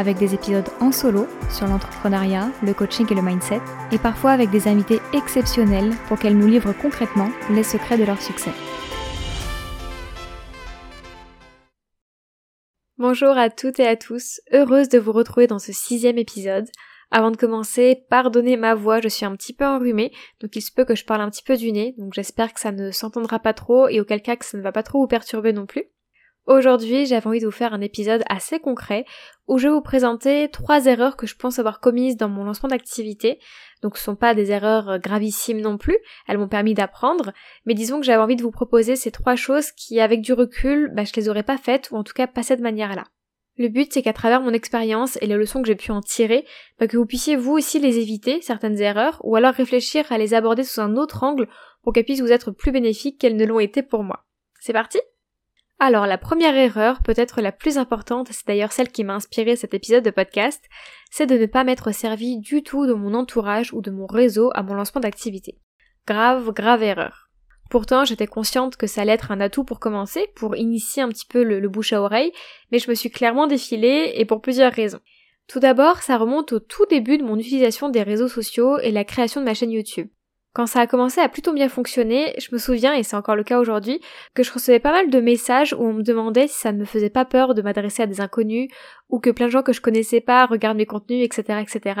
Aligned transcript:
avec 0.00 0.16
des 0.16 0.34
épisodes 0.34 0.68
en 0.80 0.92
solo 0.92 1.26
sur 1.50 1.66
l'entrepreneuriat, 1.66 2.48
le 2.62 2.72
coaching 2.72 3.06
et 3.10 3.14
le 3.14 3.20
mindset, 3.20 3.60
et 3.92 3.98
parfois 3.98 4.30
avec 4.30 4.48
des 4.48 4.66
invités 4.66 4.98
exceptionnels 5.12 5.90
pour 6.08 6.18
qu'elles 6.18 6.38
nous 6.38 6.46
livrent 6.46 6.72
concrètement 6.72 7.30
les 7.50 7.62
secrets 7.62 7.98
de 7.98 8.04
leur 8.04 8.20
succès. 8.20 8.50
Bonjour 12.96 13.36
à 13.36 13.50
toutes 13.50 13.78
et 13.78 13.86
à 13.86 13.96
tous, 13.96 14.40
heureuse 14.52 14.88
de 14.88 14.98
vous 14.98 15.12
retrouver 15.12 15.46
dans 15.46 15.58
ce 15.58 15.72
sixième 15.72 16.18
épisode. 16.18 16.68
Avant 17.10 17.30
de 17.30 17.36
commencer, 17.36 18.04
pardonnez 18.08 18.56
ma 18.56 18.74
voix, 18.74 19.00
je 19.00 19.08
suis 19.08 19.26
un 19.26 19.36
petit 19.36 19.52
peu 19.52 19.66
enrhumée, 19.66 20.12
donc 20.40 20.56
il 20.56 20.62
se 20.62 20.72
peut 20.72 20.86
que 20.86 20.94
je 20.94 21.04
parle 21.04 21.20
un 21.20 21.30
petit 21.30 21.42
peu 21.42 21.56
du 21.56 21.72
nez, 21.72 21.94
donc 21.98 22.14
j'espère 22.14 22.54
que 22.54 22.60
ça 22.60 22.72
ne 22.72 22.90
s'entendra 22.90 23.38
pas 23.38 23.52
trop 23.52 23.88
et 23.88 24.00
auquel 24.00 24.22
cas 24.22 24.36
que 24.36 24.46
ça 24.46 24.56
ne 24.56 24.62
va 24.62 24.72
pas 24.72 24.82
trop 24.82 25.00
vous 25.00 25.08
perturber 25.08 25.52
non 25.52 25.66
plus. 25.66 25.84
Aujourd'hui, 26.46 27.06
j'avais 27.06 27.26
envie 27.26 27.40
de 27.40 27.44
vous 27.44 27.52
faire 27.52 27.74
un 27.74 27.80
épisode 27.80 28.24
assez 28.28 28.58
concret 28.58 29.04
où 29.46 29.58
je 29.58 29.68
vais 29.68 29.74
vous 29.74 29.82
présenter 29.82 30.48
trois 30.48 30.86
erreurs 30.86 31.16
que 31.16 31.26
je 31.26 31.36
pense 31.36 31.58
avoir 31.58 31.80
commises 31.80 32.16
dans 32.16 32.28
mon 32.28 32.44
lancement 32.44 32.68
d'activité. 32.68 33.38
Donc 33.82 33.96
ce 33.96 34.04
sont 34.04 34.16
pas 34.16 34.34
des 34.34 34.50
erreurs 34.50 34.98
gravissimes 34.98 35.60
non 35.60 35.76
plus, 35.76 35.98
elles 36.26 36.38
m'ont 36.38 36.48
permis 36.48 36.74
d'apprendre, 36.74 37.32
mais 37.66 37.74
disons 37.74 38.00
que 38.00 38.06
j'avais 38.06 38.22
envie 38.22 38.36
de 38.36 38.42
vous 38.42 38.50
proposer 38.50 38.96
ces 38.96 39.10
trois 39.10 39.36
choses 39.36 39.70
qui, 39.72 40.00
avec 40.00 40.22
du 40.22 40.32
recul, 40.32 40.90
bah, 40.94 41.04
je 41.04 41.12
les 41.14 41.28
aurais 41.28 41.42
pas 41.42 41.58
faites, 41.58 41.90
ou 41.90 41.96
en 41.96 42.04
tout 42.04 42.14
cas 42.14 42.26
pas 42.26 42.42
cette 42.42 42.60
manière-là. 42.60 43.04
Le 43.56 43.68
but, 43.68 43.92
c'est 43.92 44.02
qu'à 44.02 44.14
travers 44.14 44.40
mon 44.40 44.52
expérience 44.52 45.18
et 45.20 45.26
les 45.26 45.36
leçons 45.36 45.60
que 45.60 45.68
j'ai 45.68 45.76
pu 45.76 45.90
en 45.90 46.00
tirer, 46.00 46.46
bah, 46.78 46.86
que 46.86 46.96
vous 46.96 47.06
puissiez 47.06 47.36
vous 47.36 47.52
aussi 47.52 47.78
les 47.78 47.98
éviter, 47.98 48.40
certaines 48.40 48.80
erreurs, 48.80 49.20
ou 49.22 49.36
alors 49.36 49.52
réfléchir 49.52 50.10
à 50.10 50.18
les 50.18 50.32
aborder 50.32 50.64
sous 50.64 50.80
un 50.80 50.96
autre 50.96 51.22
angle 51.22 51.48
pour 51.82 51.92
qu'elles 51.92 52.06
puissent 52.06 52.22
vous 52.22 52.32
être 52.32 52.50
plus 52.50 52.72
bénéfiques 52.72 53.20
qu'elles 53.20 53.36
ne 53.36 53.44
l'ont 53.44 53.60
été 53.60 53.82
pour 53.82 54.02
moi. 54.02 54.24
C'est 54.60 54.72
parti 54.72 54.98
alors 55.82 56.06
la 56.06 56.18
première 56.18 56.54
erreur, 56.56 57.02
peut-être 57.02 57.40
la 57.40 57.52
plus 57.52 57.78
importante, 57.78 58.28
c'est 58.30 58.46
d'ailleurs 58.46 58.70
celle 58.70 58.90
qui 58.90 59.02
m'a 59.02 59.14
inspiré 59.14 59.56
cet 59.56 59.72
épisode 59.72 60.04
de 60.04 60.10
podcast, 60.10 60.62
c'est 61.10 61.24
de 61.24 61.38
ne 61.38 61.46
pas 61.46 61.64
m'être 61.64 61.90
servi 61.90 62.38
du 62.38 62.62
tout 62.62 62.86
de 62.86 62.92
mon 62.92 63.14
entourage 63.14 63.72
ou 63.72 63.80
de 63.80 63.90
mon 63.90 64.06
réseau 64.06 64.50
à 64.54 64.62
mon 64.62 64.74
lancement 64.74 65.00
d'activité. 65.00 65.58
Grave, 66.06 66.52
grave 66.52 66.82
erreur. 66.82 67.30
Pourtant, 67.70 68.04
j'étais 68.04 68.26
consciente 68.26 68.76
que 68.76 68.86
ça 68.86 69.00
allait 69.00 69.12
être 69.12 69.30
un 69.30 69.40
atout 69.40 69.64
pour 69.64 69.80
commencer, 69.80 70.28
pour 70.36 70.54
initier 70.54 71.02
un 71.02 71.08
petit 71.08 71.24
peu 71.24 71.42
le, 71.42 71.66
bouche 71.68 71.94
à 71.94 72.02
oreille, 72.02 72.32
mais 72.70 72.78
je 72.78 72.90
me 72.90 72.94
suis 72.94 73.10
clairement 73.10 73.46
défilée 73.46 74.12
et 74.16 74.26
pour 74.26 74.42
plusieurs 74.42 74.72
raisons. 74.72 75.00
Tout 75.48 75.60
d'abord, 75.60 76.02
ça 76.02 76.18
remonte 76.18 76.52
au 76.52 76.60
tout 76.60 76.84
début 76.90 77.16
de 77.16 77.24
mon 77.24 77.38
utilisation 77.38 77.88
des 77.88 78.02
réseaux 78.02 78.28
sociaux 78.28 78.78
et 78.80 78.90
la 78.92 79.04
création 79.04 79.40
de 79.40 79.46
ma 79.46 79.54
chaîne 79.54 79.70
YouTube. 79.70 80.08
Quand 80.52 80.66
ça 80.66 80.80
a 80.80 80.86
commencé 80.88 81.20
à 81.20 81.28
plutôt 81.28 81.52
bien 81.52 81.68
fonctionner, 81.68 82.34
je 82.38 82.48
me 82.52 82.58
souviens, 82.58 82.92
et 82.94 83.04
c'est 83.04 83.14
encore 83.14 83.36
le 83.36 83.44
cas 83.44 83.60
aujourd'hui, 83.60 84.00
que 84.34 84.42
je 84.42 84.52
recevais 84.52 84.80
pas 84.80 84.90
mal 84.90 85.08
de 85.08 85.20
messages 85.20 85.74
où 85.74 85.82
on 85.82 85.92
me 85.92 86.02
demandait 86.02 86.48
si 86.48 86.58
ça 86.58 86.72
ne 86.72 86.78
me 86.78 86.84
faisait 86.84 87.10
pas 87.10 87.24
peur 87.24 87.54
de 87.54 87.62
m'adresser 87.62 88.02
à 88.02 88.06
des 88.06 88.20
inconnus, 88.20 88.68
ou 89.08 89.20
que 89.20 89.30
plein 89.30 89.46
de 89.46 89.52
gens 89.52 89.62
que 89.62 89.72
je 89.72 89.80
connaissais 89.80 90.20
pas 90.20 90.46
regardent 90.46 90.78
mes 90.78 90.86
contenus, 90.86 91.24
etc., 91.24 91.60
etc. 91.62 92.00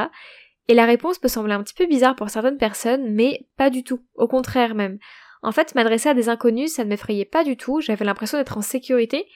Et 0.66 0.74
la 0.74 0.84
réponse 0.84 1.18
peut 1.18 1.28
sembler 1.28 1.54
un 1.54 1.62
petit 1.62 1.74
peu 1.74 1.86
bizarre 1.86 2.16
pour 2.16 2.28
certaines 2.28 2.58
personnes, 2.58 3.14
mais 3.14 3.46
pas 3.56 3.70
du 3.70 3.84
tout. 3.84 4.00
Au 4.14 4.26
contraire 4.26 4.74
même. 4.74 4.98
En 5.42 5.52
fait, 5.52 5.74
m'adresser 5.76 6.08
à 6.08 6.14
des 6.14 6.28
inconnus, 6.28 6.72
ça 6.72 6.84
ne 6.84 6.88
m'effrayait 6.88 7.24
pas 7.24 7.44
du 7.44 7.56
tout, 7.56 7.80
j'avais 7.80 8.04
l'impression 8.04 8.36
d'être 8.36 8.58
en 8.58 8.62
sécurité, 8.62 9.26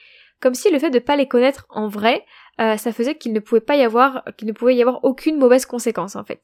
comme 0.41 0.53
si 0.53 0.69
le 0.69 0.79
fait 0.79 0.91
de 0.91 0.99
pas 0.99 1.15
les 1.15 1.27
connaître 1.27 1.65
en 1.69 1.87
vrai, 1.87 2.25
euh, 2.59 2.75
ça 2.77 2.91
faisait 2.91 3.15
qu'il 3.15 3.33
ne 3.33 3.39
pouvait 3.39 3.61
pas 3.61 3.75
y 3.75 3.81
avoir, 3.81 4.23
qu'il 4.37 4.47
ne 4.47 4.53
pouvait 4.53 4.75
y 4.75 4.81
avoir 4.81 5.03
aucune 5.03 5.37
mauvaise 5.37 5.65
conséquence 5.65 6.15
en 6.15 6.23
fait. 6.25 6.41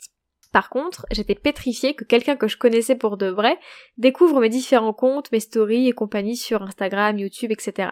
Par 0.51 0.69
contre, 0.69 1.06
j'étais 1.12 1.35
pétrifiée 1.35 1.95
que 1.95 2.03
quelqu'un 2.03 2.35
que 2.35 2.47
je 2.47 2.57
connaissais 2.57 2.95
pour 2.95 3.17
de 3.17 3.28
vrai 3.28 3.57
découvre 3.97 4.41
mes 4.41 4.50
différents 4.50 4.94
comptes, 4.94 5.31
mes 5.31 5.39
stories 5.39 5.88
et 5.88 5.94
compagnie 5.94 6.35
sur 6.35 6.62
Instagram, 6.62 7.17
YouTube, 7.17 7.51
etc. 7.51 7.91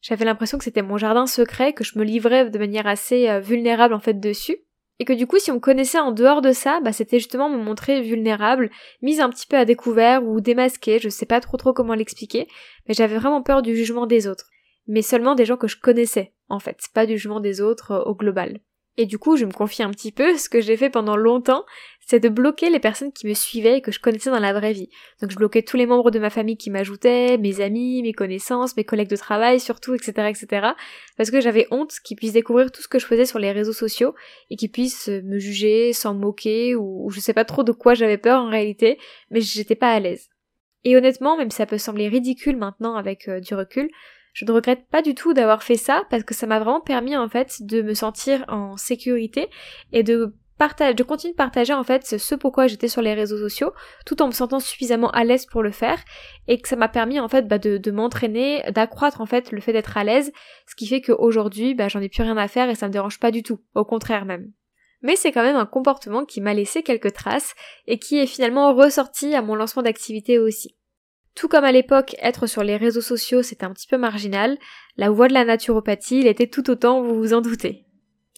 J'avais 0.00 0.24
l'impression 0.24 0.56
que 0.56 0.64
c'était 0.64 0.82
mon 0.82 0.98
jardin 0.98 1.26
secret, 1.26 1.72
que 1.72 1.82
je 1.82 1.98
me 1.98 2.04
livrais 2.04 2.48
de 2.48 2.58
manière 2.58 2.86
assez 2.86 3.28
euh, 3.28 3.40
vulnérable 3.40 3.94
en 3.94 3.98
fait 3.98 4.20
dessus. 4.20 4.58
Et 4.98 5.04
que 5.04 5.12
du 5.12 5.26
coup, 5.26 5.38
si 5.38 5.50
on 5.50 5.54
me 5.54 5.60
connaissait 5.60 5.98
en 5.98 6.12
dehors 6.12 6.40
de 6.40 6.52
ça, 6.52 6.80
bah 6.80 6.92
c'était 6.92 7.18
justement 7.18 7.50
me 7.50 7.62
montrer 7.62 8.00
vulnérable, 8.00 8.70
mise 9.02 9.20
un 9.20 9.28
petit 9.28 9.46
peu 9.46 9.56
à 9.56 9.64
découvert 9.64 10.24
ou 10.24 10.40
démasquée, 10.40 11.00
je 11.00 11.08
sais 11.08 11.26
pas 11.26 11.40
trop 11.40 11.56
trop 11.56 11.74
comment 11.74 11.94
l'expliquer, 11.94 12.48
mais 12.86 12.94
j'avais 12.94 13.18
vraiment 13.18 13.42
peur 13.42 13.62
du 13.62 13.76
jugement 13.76 14.06
des 14.06 14.26
autres. 14.26 14.46
Mais 14.86 15.02
seulement 15.02 15.34
des 15.34 15.44
gens 15.44 15.56
que 15.56 15.68
je 15.68 15.76
connaissais, 15.76 16.32
en 16.48 16.60
fait, 16.60 16.78
pas 16.94 17.04
du 17.04 17.18
jugement 17.18 17.40
des 17.40 17.60
autres 17.60 17.90
euh, 17.90 18.04
au 18.04 18.14
global. 18.14 18.60
Et 18.96 19.04
du 19.04 19.18
coup, 19.18 19.36
je 19.36 19.44
me 19.44 19.52
confie 19.52 19.82
un 19.82 19.90
petit 19.90 20.12
peu, 20.12 20.36
ce 20.38 20.48
que 20.48 20.60
j'ai 20.60 20.76
fait 20.76 20.90
pendant 20.90 21.16
longtemps, 21.16 21.64
c'est 22.06 22.20
de 22.20 22.28
bloquer 22.28 22.70
les 22.70 22.78
personnes 22.78 23.12
qui 23.12 23.26
me 23.26 23.34
suivaient 23.34 23.78
et 23.78 23.80
que 23.80 23.90
je 23.90 23.98
connaissais 23.98 24.30
dans 24.30 24.38
la 24.38 24.52
vraie 24.52 24.72
vie. 24.72 24.88
Donc 25.20 25.32
je 25.32 25.36
bloquais 25.36 25.62
tous 25.62 25.76
les 25.76 25.86
membres 25.86 26.12
de 26.12 26.20
ma 26.20 26.30
famille 26.30 26.56
qui 26.56 26.70
m'ajoutaient, 26.70 27.36
mes 27.36 27.60
amis, 27.60 28.00
mes 28.02 28.12
connaissances, 28.12 28.76
mes 28.76 28.84
collègues 28.84 29.10
de 29.10 29.16
travail 29.16 29.58
surtout, 29.58 29.92
etc., 29.92 30.28
etc. 30.28 30.68
Parce 31.16 31.32
que 31.32 31.40
j'avais 31.40 31.66
honte 31.72 31.92
qu'ils 32.04 32.16
puissent 32.16 32.32
découvrir 32.32 32.70
tout 32.70 32.80
ce 32.80 32.86
que 32.86 33.00
je 33.00 33.06
faisais 33.06 33.26
sur 33.26 33.40
les 33.40 33.50
réseaux 33.50 33.72
sociaux 33.72 34.14
et 34.50 34.56
qu'ils 34.56 34.70
puissent 34.70 35.08
me 35.08 35.40
juger, 35.40 35.92
s'en 35.92 36.14
moquer 36.14 36.76
ou, 36.76 37.10
je 37.10 37.18
sais 37.18 37.34
pas 37.34 37.44
trop 37.44 37.64
de 37.64 37.72
quoi 37.72 37.94
j'avais 37.94 38.18
peur 38.18 38.40
en 38.40 38.50
réalité, 38.50 38.98
mais 39.32 39.40
j'étais 39.40 39.74
pas 39.74 39.90
à 39.90 39.98
l'aise. 39.98 40.28
Et 40.84 40.96
honnêtement, 40.96 41.36
même 41.36 41.50
si 41.50 41.56
ça 41.56 41.66
peut 41.66 41.78
sembler 41.78 42.06
ridicule 42.06 42.56
maintenant 42.56 42.94
avec 42.94 43.26
euh, 43.26 43.40
du 43.40 43.56
recul, 43.56 43.90
je 44.32 44.44
ne 44.44 44.52
regrette 44.52 44.86
pas 44.88 45.02
du 45.02 45.16
tout 45.16 45.34
d'avoir 45.34 45.64
fait 45.64 45.76
ça 45.76 46.04
parce 46.08 46.22
que 46.22 46.34
ça 46.34 46.46
m'a 46.46 46.60
vraiment 46.60 46.80
permis 46.80 47.16
en 47.16 47.28
fait 47.28 47.62
de 47.62 47.82
me 47.82 47.94
sentir 47.94 48.44
en 48.46 48.76
sécurité 48.76 49.48
et 49.92 50.04
de 50.04 50.34
partage, 50.58 50.94
de 50.94 51.02
continuer 51.02 51.32
de 51.32 51.36
partager 51.36 51.72
en 51.72 51.84
fait 51.84 52.06
ce 52.06 52.34
pourquoi 52.34 52.66
j'étais 52.66 52.88
sur 52.88 53.02
les 53.02 53.14
réseaux 53.14 53.38
sociaux, 53.38 53.72
tout 54.04 54.22
en 54.22 54.28
me 54.28 54.32
sentant 54.32 54.60
suffisamment 54.60 55.10
à 55.10 55.24
l'aise 55.24 55.46
pour 55.46 55.62
le 55.62 55.70
faire, 55.70 55.98
et 56.48 56.60
que 56.60 56.68
ça 56.68 56.76
m'a 56.76 56.88
permis 56.88 57.20
en 57.20 57.28
fait 57.28 57.46
bah, 57.46 57.58
de, 57.58 57.78
de 57.78 57.90
m'entraîner, 57.90 58.62
d'accroître 58.70 59.20
en 59.20 59.26
fait 59.26 59.52
le 59.52 59.60
fait 59.60 59.72
d'être 59.72 59.96
à 59.96 60.04
l'aise, 60.04 60.32
ce 60.66 60.74
qui 60.74 60.86
fait 60.86 61.00
qu'aujourd'hui 61.00 61.74
bah, 61.74 61.88
j'en 61.88 62.00
ai 62.00 62.08
plus 62.08 62.22
rien 62.22 62.36
à 62.36 62.48
faire 62.48 62.68
et 62.68 62.74
ça 62.74 62.88
me 62.88 62.92
dérange 62.92 63.20
pas 63.20 63.30
du 63.30 63.42
tout, 63.42 63.60
au 63.74 63.84
contraire 63.84 64.24
même. 64.24 64.52
Mais 65.02 65.16
c'est 65.16 65.30
quand 65.30 65.42
même 65.42 65.56
un 65.56 65.66
comportement 65.66 66.24
qui 66.24 66.40
m'a 66.40 66.54
laissé 66.54 66.82
quelques 66.82 67.12
traces 67.12 67.54
et 67.86 67.98
qui 67.98 68.18
est 68.18 68.26
finalement 68.26 68.74
ressorti 68.74 69.34
à 69.34 69.42
mon 69.42 69.54
lancement 69.54 69.82
d'activité 69.82 70.38
aussi. 70.38 70.76
Tout 71.34 71.48
comme 71.48 71.64
à 71.64 71.72
l'époque, 71.72 72.16
être 72.20 72.46
sur 72.46 72.64
les 72.64 72.78
réseaux 72.78 73.02
sociaux 73.02 73.42
c'était 73.42 73.66
un 73.66 73.72
petit 73.72 73.86
peu 73.86 73.98
marginal, 73.98 74.58
la 74.96 75.10
voie 75.10 75.28
de 75.28 75.34
la 75.34 75.44
naturopathie 75.44 76.22
l'était 76.22 76.46
tout 76.46 76.70
autant, 76.70 77.02
vous 77.02 77.14
vous 77.14 77.34
en 77.34 77.42
doutez. 77.42 77.85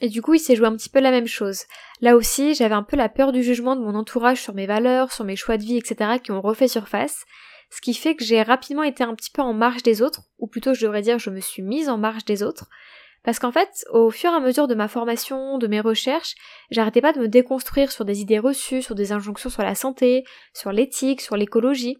Et 0.00 0.08
du 0.08 0.22
coup, 0.22 0.34
il 0.34 0.38
s'est 0.38 0.54
joué 0.54 0.66
un 0.66 0.76
petit 0.76 0.88
peu 0.88 1.00
la 1.00 1.10
même 1.10 1.26
chose. 1.26 1.64
Là 2.00 2.16
aussi, 2.16 2.54
j'avais 2.54 2.74
un 2.74 2.84
peu 2.84 2.96
la 2.96 3.08
peur 3.08 3.32
du 3.32 3.42
jugement 3.42 3.74
de 3.74 3.80
mon 3.80 3.94
entourage 3.94 4.40
sur 4.40 4.54
mes 4.54 4.66
valeurs, 4.66 5.12
sur 5.12 5.24
mes 5.24 5.36
choix 5.36 5.56
de 5.56 5.64
vie, 5.64 5.76
etc., 5.76 6.18
qui 6.22 6.30
ont 6.30 6.40
refait 6.40 6.68
surface, 6.68 7.24
ce 7.70 7.80
qui 7.80 7.94
fait 7.94 8.14
que 8.14 8.24
j'ai 8.24 8.42
rapidement 8.42 8.84
été 8.84 9.02
un 9.02 9.14
petit 9.14 9.30
peu 9.30 9.42
en 9.42 9.52
marge 9.52 9.82
des 9.82 10.00
autres, 10.00 10.22
ou 10.38 10.46
plutôt 10.46 10.72
je 10.72 10.84
devrais 10.84 11.02
dire 11.02 11.18
je 11.18 11.30
me 11.30 11.40
suis 11.40 11.62
mise 11.62 11.88
en 11.88 11.98
marge 11.98 12.24
des 12.24 12.42
autres, 12.42 12.66
parce 13.24 13.38
qu'en 13.38 13.52
fait, 13.52 13.84
au 13.90 14.10
fur 14.10 14.30
et 14.30 14.36
à 14.36 14.40
mesure 14.40 14.68
de 14.68 14.74
ma 14.74 14.88
formation, 14.88 15.58
de 15.58 15.66
mes 15.66 15.80
recherches, 15.80 16.34
j'arrêtais 16.70 17.00
pas 17.00 17.12
de 17.12 17.20
me 17.20 17.28
déconstruire 17.28 17.90
sur 17.92 18.04
des 18.04 18.20
idées 18.20 18.38
reçues, 18.38 18.82
sur 18.82 18.94
des 18.94 19.12
injonctions 19.12 19.50
sur 19.50 19.62
la 19.62 19.74
santé, 19.74 20.24
sur 20.54 20.72
l'éthique, 20.72 21.20
sur 21.20 21.36
l'écologie, 21.36 21.98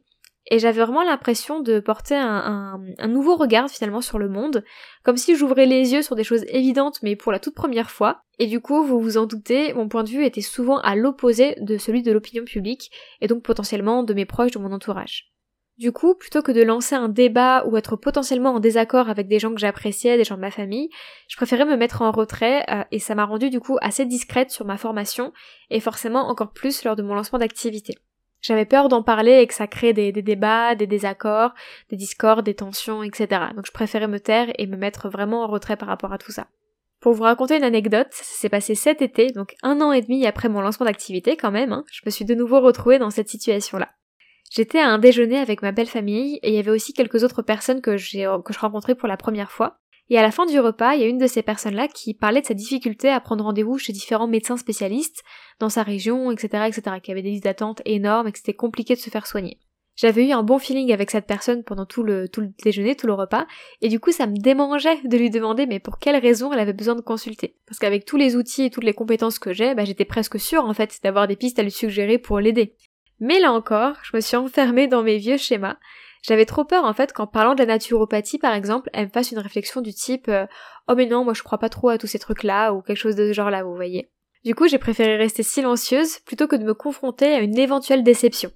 et 0.50 0.58
j'avais 0.58 0.82
vraiment 0.82 1.02
l'impression 1.02 1.60
de 1.60 1.78
porter 1.78 2.16
un, 2.16 2.80
nouveau 3.06 3.36
regard 3.36 3.68
finalement 3.68 4.00
sur 4.00 4.18
le 4.18 4.28
monde, 4.28 4.64
comme 5.04 5.16
si 5.16 5.36
j'ouvrais 5.36 5.66
les 5.66 5.92
yeux 5.92 6.02
sur 6.02 6.16
des 6.16 6.24
choses 6.24 6.44
évidentes 6.48 7.00
mais 7.02 7.16
pour 7.16 7.32
la 7.32 7.38
toute 7.38 7.54
première 7.54 7.90
fois. 7.90 8.22
Et 8.38 8.46
du 8.46 8.60
coup, 8.60 8.82
vous 8.82 9.00
vous 9.00 9.18
en 9.18 9.26
doutez, 9.26 9.74
mon 9.74 9.88
point 9.88 10.04
de 10.04 10.10
vue 10.10 10.24
était 10.24 10.40
souvent 10.40 10.78
à 10.78 10.96
l'opposé 10.96 11.56
de 11.60 11.76
celui 11.76 12.02
de 12.02 12.12
l'opinion 12.12 12.44
publique, 12.44 12.90
et 13.20 13.26
donc 13.26 13.42
potentiellement 13.42 14.04
de 14.04 14.14
mes 14.14 14.26
proches, 14.26 14.52
de 14.52 14.58
mon 14.58 14.72
entourage. 14.72 15.32
Du 15.78 15.92
coup, 15.92 16.16
plutôt 16.16 16.42
que 16.42 16.50
de 16.50 16.62
lancer 16.62 16.96
un 16.96 17.08
débat 17.08 17.64
ou 17.66 17.76
être 17.76 17.94
potentiellement 17.94 18.54
en 18.54 18.60
désaccord 18.60 19.08
avec 19.08 19.28
des 19.28 19.38
gens 19.38 19.54
que 19.54 19.60
j'appréciais, 19.60 20.16
des 20.16 20.24
gens 20.24 20.34
de 20.34 20.40
ma 20.40 20.50
famille, 20.50 20.88
je 21.28 21.36
préférais 21.36 21.64
me 21.64 21.76
mettre 21.76 22.02
en 22.02 22.10
retrait 22.10 22.64
euh, 22.68 22.82
et 22.90 22.98
ça 22.98 23.14
m'a 23.14 23.24
rendu 23.24 23.48
du 23.48 23.60
coup 23.60 23.78
assez 23.80 24.04
discrète 24.04 24.50
sur 24.50 24.64
ma 24.64 24.76
formation 24.76 25.32
et 25.70 25.78
forcément 25.78 26.28
encore 26.28 26.52
plus 26.52 26.82
lors 26.82 26.96
de 26.96 27.02
mon 27.02 27.14
lancement 27.14 27.38
d'activité. 27.38 27.94
J'avais 28.40 28.64
peur 28.64 28.88
d'en 28.88 29.02
parler 29.02 29.40
et 29.40 29.46
que 29.46 29.54
ça 29.54 29.66
crée 29.66 29.92
des, 29.92 30.12
débats, 30.12 30.74
des 30.74 30.86
désaccords, 30.86 31.54
des 31.90 31.96
discords, 31.96 32.42
des 32.42 32.54
tensions, 32.54 33.02
etc. 33.02 33.46
Donc 33.56 33.66
je 33.66 33.72
préférais 33.72 34.08
me 34.08 34.20
taire 34.20 34.48
et 34.58 34.66
me 34.66 34.76
mettre 34.76 35.08
vraiment 35.08 35.42
en 35.42 35.48
retrait 35.48 35.76
par 35.76 35.88
rapport 35.88 36.12
à 36.12 36.18
tout 36.18 36.32
ça. 36.32 36.46
Pour 37.00 37.12
vous 37.12 37.22
raconter 37.22 37.56
une 37.56 37.64
anecdote, 37.64 38.08
ça 38.10 38.24
s'est 38.24 38.48
passé 38.48 38.74
cet 38.74 39.02
été, 39.02 39.30
donc 39.30 39.54
un 39.62 39.80
an 39.80 39.92
et 39.92 40.02
demi 40.02 40.26
après 40.26 40.48
mon 40.48 40.60
lancement 40.60 40.86
d'activité 40.86 41.36
quand 41.36 41.52
même, 41.52 41.72
hein, 41.72 41.84
je 41.92 42.00
me 42.04 42.10
suis 42.10 42.24
de 42.24 42.34
nouveau 42.34 42.60
retrouvée 42.60 42.98
dans 42.98 43.10
cette 43.10 43.28
situation-là. 43.28 43.88
J'étais 44.50 44.80
à 44.80 44.88
un 44.88 44.98
déjeuner 44.98 45.38
avec 45.38 45.62
ma 45.62 45.72
belle 45.72 45.86
famille 45.86 46.38
et 46.42 46.48
il 46.48 46.54
y 46.54 46.58
avait 46.58 46.70
aussi 46.70 46.94
quelques 46.94 47.22
autres 47.22 47.42
personnes 47.42 47.80
que 47.80 47.90
que 47.92 48.52
je 48.52 48.58
rencontrais 48.58 48.94
pour 48.94 49.08
la 49.08 49.16
première 49.16 49.52
fois. 49.52 49.78
Et 50.10 50.18
à 50.18 50.22
la 50.22 50.30
fin 50.30 50.46
du 50.46 50.58
repas, 50.58 50.94
il 50.94 51.00
y 51.00 51.04
a 51.04 51.08
une 51.08 51.18
de 51.18 51.26
ces 51.26 51.42
personnes-là 51.42 51.88
qui 51.88 52.14
parlait 52.14 52.40
de 52.40 52.46
sa 52.46 52.54
difficulté 52.54 53.10
à 53.10 53.20
prendre 53.20 53.44
rendez-vous 53.44 53.78
chez 53.78 53.92
différents 53.92 54.26
médecins 54.26 54.56
spécialistes 54.56 55.22
dans 55.60 55.68
sa 55.68 55.82
région, 55.82 56.30
etc., 56.30 56.64
etc., 56.66 56.96
qui 57.02 57.12
avait 57.12 57.22
des 57.22 57.30
listes 57.30 57.44
d'attente 57.44 57.82
énormes 57.84 58.28
et 58.28 58.32
que 58.32 58.38
c'était 58.38 58.54
compliqué 58.54 58.94
de 58.94 59.00
se 59.00 59.10
faire 59.10 59.26
soigner. 59.26 59.58
J'avais 59.98 60.28
eu 60.28 60.30
un 60.30 60.44
bon 60.44 60.60
feeling 60.60 60.92
avec 60.92 61.10
cette 61.10 61.26
personne 61.26 61.64
pendant 61.64 61.84
tout 61.84 62.04
le, 62.04 62.28
tout 62.28 62.40
le 62.40 62.52
déjeuner, 62.62 62.94
tout 62.94 63.08
le 63.08 63.14
repas, 63.14 63.48
et 63.82 63.88
du 63.88 63.98
coup 63.98 64.12
ça 64.12 64.28
me 64.28 64.36
démangeait 64.36 65.00
de 65.02 65.16
lui 65.16 65.28
demander 65.28 65.66
mais 65.66 65.80
pour 65.80 65.98
quelle 65.98 66.14
raison 66.14 66.52
elle 66.52 66.60
avait 66.60 66.72
besoin 66.72 66.94
de 66.94 67.00
consulter. 67.00 67.56
Parce 67.66 67.80
qu'avec 67.80 68.04
tous 68.04 68.16
les 68.16 68.36
outils 68.36 68.62
et 68.62 68.70
toutes 68.70 68.84
les 68.84 68.94
compétences 68.94 69.40
que 69.40 69.52
j'ai, 69.52 69.74
bah, 69.74 69.84
j'étais 69.84 70.04
presque 70.04 70.38
sûre 70.38 70.64
en 70.64 70.72
fait 70.72 71.00
d'avoir 71.02 71.26
des 71.26 71.34
pistes 71.34 71.58
à 71.58 71.64
lui 71.64 71.72
suggérer 71.72 72.18
pour 72.18 72.38
l'aider. 72.38 72.76
Mais 73.18 73.40
là 73.40 73.52
encore, 73.52 73.96
je 74.04 74.16
me 74.16 74.20
suis 74.20 74.36
enfermée 74.36 74.86
dans 74.86 75.02
mes 75.02 75.18
vieux 75.18 75.36
schémas. 75.36 75.78
J'avais 76.22 76.46
trop 76.46 76.64
peur 76.64 76.84
en 76.84 76.92
fait 76.92 77.12
qu'en 77.12 77.26
parlant 77.26 77.54
de 77.54 77.60
la 77.60 77.66
naturopathie 77.66 78.38
par 78.38 78.54
exemple, 78.54 78.90
elle 78.92 79.06
me 79.06 79.10
fasse 79.10 79.30
une 79.30 79.38
réflexion 79.38 79.80
du 79.80 79.94
type 79.94 80.28
euh, 80.28 80.46
Oh 80.88 80.94
mais 80.96 81.06
non, 81.06 81.24
moi 81.24 81.34
je 81.34 81.42
crois 81.42 81.58
pas 81.58 81.68
trop 81.68 81.88
à 81.90 81.98
tous 81.98 82.06
ces 82.06 82.18
trucs 82.18 82.42
là 82.42 82.72
ou 82.72 82.82
quelque 82.82 82.96
chose 82.96 83.16
de 83.16 83.28
ce 83.28 83.32
genre 83.32 83.50
là, 83.50 83.62
vous 83.62 83.74
voyez. 83.74 84.10
Du 84.44 84.54
coup, 84.54 84.68
j'ai 84.68 84.78
préféré 84.78 85.16
rester 85.16 85.42
silencieuse 85.42 86.20
plutôt 86.20 86.46
que 86.46 86.56
de 86.56 86.64
me 86.64 86.74
confronter 86.74 87.34
à 87.34 87.40
une 87.40 87.58
éventuelle 87.58 88.04
déception. 88.04 88.50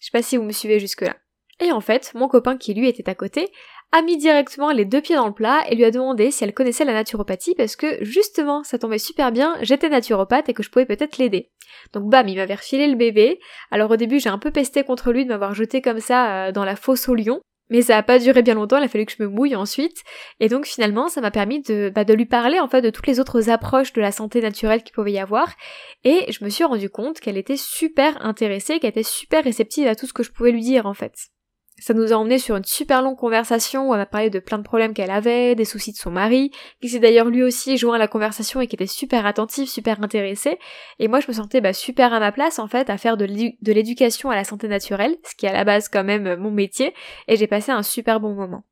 Je 0.00 0.06
sais 0.06 0.10
pas 0.12 0.22
si 0.22 0.36
vous 0.36 0.42
me 0.42 0.52
suivez 0.52 0.78
jusque-là. 0.80 1.16
Et 1.60 1.72
en 1.72 1.80
fait, 1.80 2.12
mon 2.14 2.28
copain 2.28 2.56
qui 2.56 2.74
lui 2.74 2.88
était 2.88 3.08
à 3.08 3.14
côté 3.14 3.50
a 3.92 4.02
mis 4.02 4.18
directement 4.18 4.70
les 4.70 4.84
deux 4.84 5.00
pieds 5.00 5.16
dans 5.16 5.26
le 5.26 5.32
plat 5.32 5.62
et 5.68 5.74
lui 5.74 5.84
a 5.84 5.90
demandé 5.90 6.30
si 6.30 6.44
elle 6.44 6.52
connaissait 6.52 6.84
la 6.84 6.92
naturopathie 6.92 7.54
parce 7.54 7.76
que 7.76 8.02
justement 8.04 8.62
ça 8.62 8.78
tombait 8.78 8.98
super 8.98 9.32
bien, 9.32 9.56
j'étais 9.62 9.88
naturopathe 9.88 10.48
et 10.48 10.54
que 10.54 10.62
je 10.62 10.70
pouvais 10.70 10.86
peut-être 10.86 11.18
l'aider. 11.18 11.50
Donc 11.92 12.10
bam, 12.10 12.28
il 12.28 12.36
m'avait 12.36 12.54
refilé 12.54 12.86
le 12.86 12.96
bébé. 12.96 13.40
Alors 13.70 13.90
au 13.90 13.96
début 13.96 14.20
j'ai 14.20 14.28
un 14.28 14.38
peu 14.38 14.50
pesté 14.50 14.84
contre 14.84 15.12
lui 15.12 15.24
de 15.24 15.30
m'avoir 15.30 15.54
jeté 15.54 15.80
comme 15.80 16.00
ça 16.00 16.48
euh, 16.48 16.52
dans 16.52 16.64
la 16.64 16.76
fosse 16.76 17.08
au 17.08 17.14
lion. 17.14 17.40
Mais 17.70 17.82
ça 17.82 17.98
a 17.98 18.02
pas 18.02 18.18
duré 18.18 18.42
bien 18.42 18.54
longtemps, 18.54 18.78
il 18.78 18.84
a 18.84 18.88
fallu 18.88 19.04
que 19.04 19.12
je 19.12 19.22
me 19.22 19.28
mouille 19.28 19.54
ensuite. 19.54 20.02
Et 20.40 20.48
donc 20.48 20.66
finalement, 20.66 21.08
ça 21.08 21.20
m'a 21.20 21.30
permis 21.30 21.60
de, 21.60 21.92
bah, 21.94 22.04
de 22.04 22.14
lui 22.14 22.24
parler 22.24 22.60
en 22.60 22.68
fait 22.68 22.80
de 22.80 22.88
toutes 22.88 23.06
les 23.06 23.20
autres 23.20 23.50
approches 23.50 23.92
de 23.92 24.00
la 24.00 24.10
santé 24.10 24.40
naturelle 24.40 24.82
qu'il 24.82 24.94
pouvait 24.94 25.12
y 25.12 25.18
avoir. 25.18 25.52
Et 26.04 26.32
je 26.32 26.42
me 26.44 26.48
suis 26.48 26.64
rendu 26.64 26.88
compte 26.88 27.20
qu'elle 27.20 27.36
était 27.36 27.58
super 27.58 28.24
intéressée, 28.24 28.78
qu'elle 28.78 28.90
était 28.90 29.02
super 29.02 29.44
réceptive 29.44 29.86
à 29.86 29.94
tout 29.94 30.06
ce 30.06 30.14
que 30.14 30.22
je 30.22 30.32
pouvais 30.32 30.50
lui 30.50 30.62
dire 30.62 30.86
en 30.86 30.94
fait. 30.94 31.12
Ça 31.80 31.94
nous 31.94 32.12
a 32.12 32.16
emmené 32.16 32.38
sur 32.38 32.56
une 32.56 32.64
super 32.64 33.02
longue 33.02 33.16
conversation 33.16 33.88
où 33.88 33.94
elle 33.94 34.00
m'a 34.00 34.06
parlé 34.06 34.30
de 34.30 34.40
plein 34.40 34.58
de 34.58 34.64
problèmes 34.64 34.94
qu'elle 34.94 35.12
avait, 35.12 35.54
des 35.54 35.64
soucis 35.64 35.92
de 35.92 35.96
son 35.96 36.10
mari, 36.10 36.50
qui 36.80 36.88
s'est 36.88 36.98
d'ailleurs 36.98 37.26
lui 37.26 37.44
aussi 37.44 37.76
joint 37.76 37.94
à 37.94 37.98
la 37.98 38.08
conversation 38.08 38.60
et 38.60 38.66
qui 38.66 38.74
était 38.74 38.88
super 38.88 39.26
attentif, 39.26 39.68
super 39.68 40.02
intéressé. 40.02 40.58
Et 40.98 41.06
moi 41.06 41.20
je 41.20 41.28
me 41.28 41.32
sentais 41.32 41.60
bah, 41.60 41.72
super 41.72 42.12
à 42.12 42.18
ma 42.18 42.32
place 42.32 42.58
en 42.58 42.66
fait 42.66 42.90
à 42.90 42.98
faire 42.98 43.16
de 43.16 43.26
l'éducation 43.72 44.30
à 44.30 44.34
la 44.34 44.44
santé 44.44 44.66
naturelle, 44.66 45.16
ce 45.24 45.36
qui 45.36 45.46
est 45.46 45.50
à 45.50 45.52
la 45.52 45.64
base 45.64 45.88
quand 45.88 46.04
même 46.04 46.34
mon 46.36 46.50
métier, 46.50 46.94
et 47.28 47.36
j'ai 47.36 47.46
passé 47.46 47.70
un 47.70 47.84
super 47.84 48.18
bon 48.18 48.34
moment. 48.34 48.64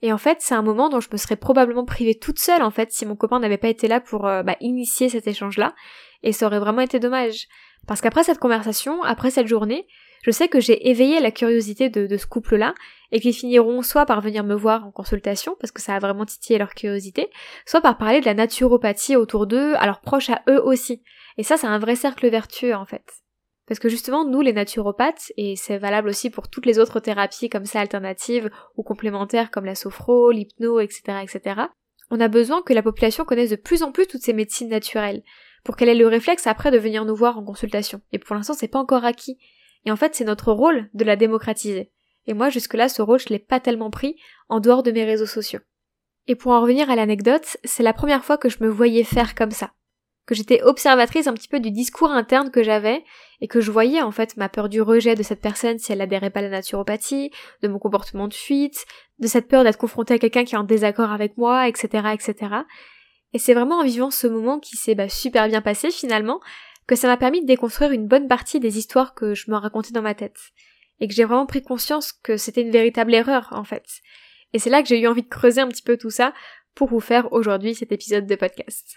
Et 0.00 0.12
en 0.12 0.18
fait, 0.18 0.38
c'est 0.40 0.54
un 0.54 0.62
moment 0.62 0.88
dont 0.88 1.00
je 1.00 1.08
me 1.12 1.16
serais 1.16 1.36
probablement 1.36 1.84
privée 1.84 2.14
toute 2.14 2.38
seule 2.38 2.62
en 2.62 2.70
fait 2.70 2.92
si 2.92 3.04
mon 3.04 3.16
copain 3.16 3.40
n'avait 3.40 3.58
pas 3.58 3.68
été 3.68 3.88
là 3.88 4.00
pour 4.00 4.26
euh, 4.26 4.42
bah, 4.42 4.56
initier 4.60 5.08
cet 5.10 5.26
échange-là, 5.26 5.74
et 6.22 6.32
ça 6.32 6.46
aurait 6.46 6.60
vraiment 6.60 6.80
été 6.80 6.98
dommage. 6.98 7.46
Parce 7.86 8.00
qu'après 8.00 8.24
cette 8.24 8.38
conversation, 8.38 9.02
après 9.02 9.30
cette 9.30 9.46
journée, 9.46 9.86
je 10.22 10.30
sais 10.30 10.48
que 10.48 10.60
j'ai 10.60 10.88
éveillé 10.88 11.20
la 11.20 11.30
curiosité 11.30 11.88
de, 11.88 12.16
ce 12.16 12.26
couple-là, 12.26 12.74
et 13.10 13.20
qu'ils 13.20 13.34
finiront 13.34 13.82
soit 13.82 14.06
par 14.06 14.20
venir 14.20 14.44
me 14.44 14.54
voir 14.54 14.86
en 14.86 14.90
consultation, 14.90 15.56
parce 15.60 15.72
que 15.72 15.80
ça 15.80 15.94
a 15.94 15.98
vraiment 15.98 16.26
titillé 16.26 16.58
leur 16.58 16.74
curiosité, 16.74 17.30
soit 17.64 17.80
par 17.80 17.96
parler 17.96 18.20
de 18.20 18.26
la 18.26 18.34
naturopathie 18.34 19.16
autour 19.16 19.46
d'eux, 19.46 19.74
à 19.76 19.86
leurs 19.86 20.00
proches 20.00 20.30
à 20.30 20.42
eux 20.48 20.62
aussi. 20.62 21.02
Et 21.38 21.42
ça, 21.42 21.56
c'est 21.56 21.66
un 21.66 21.78
vrai 21.78 21.96
cercle 21.96 22.28
vertueux, 22.28 22.74
en 22.74 22.84
fait. 22.84 23.04
Parce 23.66 23.80
que 23.80 23.88
justement, 23.88 24.24
nous, 24.24 24.40
les 24.40 24.52
naturopathes, 24.52 25.32
et 25.36 25.54
c'est 25.56 25.78
valable 25.78 26.08
aussi 26.08 26.30
pour 26.30 26.48
toutes 26.48 26.66
les 26.66 26.78
autres 26.78 27.00
thérapies 27.00 27.50
comme 27.50 27.66
ça 27.66 27.80
alternatives 27.80 28.50
ou 28.76 28.82
complémentaires 28.82 29.50
comme 29.50 29.66
la 29.66 29.74
sophro, 29.74 30.30
l'hypno, 30.30 30.80
etc., 30.80 31.18
etc., 31.22 31.62
on 32.10 32.20
a 32.20 32.28
besoin 32.28 32.62
que 32.62 32.72
la 32.72 32.82
population 32.82 33.24
connaisse 33.24 33.50
de 33.50 33.56
plus 33.56 33.82
en 33.82 33.92
plus 33.92 34.06
toutes 34.06 34.22
ces 34.22 34.32
médecines 34.32 34.70
naturelles, 34.70 35.22
pour 35.64 35.76
qu'elle 35.76 35.90
ait 35.90 35.94
le 35.94 36.06
réflexe 36.06 36.46
après 36.46 36.70
de 36.70 36.78
venir 36.78 37.04
nous 37.04 37.14
voir 37.14 37.38
en 37.38 37.44
consultation. 37.44 38.00
Et 38.12 38.18
pour 38.18 38.34
l'instant, 38.34 38.54
c'est 38.54 38.68
pas 38.68 38.78
encore 38.78 39.04
acquis. 39.04 39.38
Et 39.84 39.90
en 39.90 39.96
fait, 39.96 40.14
c'est 40.14 40.24
notre 40.24 40.52
rôle 40.52 40.88
de 40.94 41.04
la 41.04 41.16
démocratiser. 41.16 41.92
Et 42.26 42.34
moi, 42.34 42.50
jusque-là, 42.50 42.88
ce 42.88 43.02
rôle, 43.02 43.18
je 43.18 43.28
l'ai 43.28 43.38
pas 43.38 43.60
tellement 43.60 43.90
pris 43.90 44.16
en 44.48 44.60
dehors 44.60 44.82
de 44.82 44.92
mes 44.92 45.04
réseaux 45.04 45.26
sociaux. 45.26 45.60
Et 46.26 46.34
pour 46.34 46.52
en 46.52 46.60
revenir 46.60 46.90
à 46.90 46.96
l'anecdote, 46.96 47.56
c'est 47.64 47.82
la 47.82 47.94
première 47.94 48.24
fois 48.24 48.36
que 48.36 48.50
je 48.50 48.62
me 48.62 48.68
voyais 48.68 49.02
faire 49.02 49.34
comme 49.34 49.50
ça. 49.50 49.72
Que 50.26 50.34
j'étais 50.34 50.62
observatrice 50.62 51.26
un 51.26 51.32
petit 51.32 51.48
peu 51.48 51.58
du 51.58 51.70
discours 51.70 52.10
interne 52.10 52.50
que 52.50 52.62
j'avais 52.62 53.02
et 53.40 53.48
que 53.48 53.62
je 53.62 53.70
voyais 53.70 54.02
en 54.02 54.10
fait 54.10 54.36
ma 54.36 54.50
peur 54.50 54.68
du 54.68 54.82
rejet 54.82 55.14
de 55.14 55.22
cette 55.22 55.40
personne 55.40 55.78
si 55.78 55.90
elle 55.90 56.02
adhérait 56.02 56.28
pas 56.28 56.40
à 56.40 56.42
la 56.42 56.50
naturopathie, 56.50 57.30
de 57.62 57.68
mon 57.68 57.78
comportement 57.78 58.28
de 58.28 58.34
fuite, 58.34 58.84
de 59.18 59.26
cette 59.26 59.48
peur 59.48 59.64
d'être 59.64 59.78
confrontée 59.78 60.14
à 60.14 60.18
quelqu'un 60.18 60.44
qui 60.44 60.54
est 60.54 60.58
en 60.58 60.64
désaccord 60.64 61.12
avec 61.12 61.38
moi, 61.38 61.66
etc., 61.66 62.08
etc. 62.12 62.56
Et 63.32 63.38
c'est 63.38 63.54
vraiment 63.54 63.78
en 63.78 63.84
vivant 63.84 64.10
ce 64.10 64.26
moment 64.26 64.58
qui 64.58 64.76
s'est 64.76 64.94
bah, 64.94 65.08
super 65.08 65.48
bien 65.48 65.62
passé 65.62 65.90
finalement 65.90 66.40
que 66.88 66.96
ça 66.96 67.06
m'a 67.06 67.18
permis 67.18 67.42
de 67.42 67.46
déconstruire 67.46 67.92
une 67.92 68.08
bonne 68.08 68.26
partie 68.26 68.58
des 68.58 68.78
histoires 68.78 69.14
que 69.14 69.34
je 69.34 69.50
me 69.50 69.56
racontais 69.56 69.92
dans 69.92 70.02
ma 70.02 70.14
tête. 70.14 70.40
Et 70.98 71.06
que 71.06 71.14
j'ai 71.14 71.24
vraiment 71.24 71.46
pris 71.46 71.62
conscience 71.62 72.12
que 72.12 72.36
c'était 72.36 72.62
une 72.62 72.72
véritable 72.72 73.14
erreur, 73.14 73.50
en 73.52 73.62
fait. 73.62 73.84
Et 74.52 74.58
c'est 74.58 74.70
là 74.70 74.82
que 74.82 74.88
j'ai 74.88 74.98
eu 74.98 75.06
envie 75.06 75.22
de 75.22 75.28
creuser 75.28 75.60
un 75.60 75.68
petit 75.68 75.82
peu 75.82 75.96
tout 75.96 76.10
ça 76.10 76.32
pour 76.74 76.88
vous 76.88 76.98
faire 76.98 77.32
aujourd'hui 77.32 77.74
cet 77.74 77.92
épisode 77.92 78.26
de 78.26 78.34
podcast. 78.34 78.96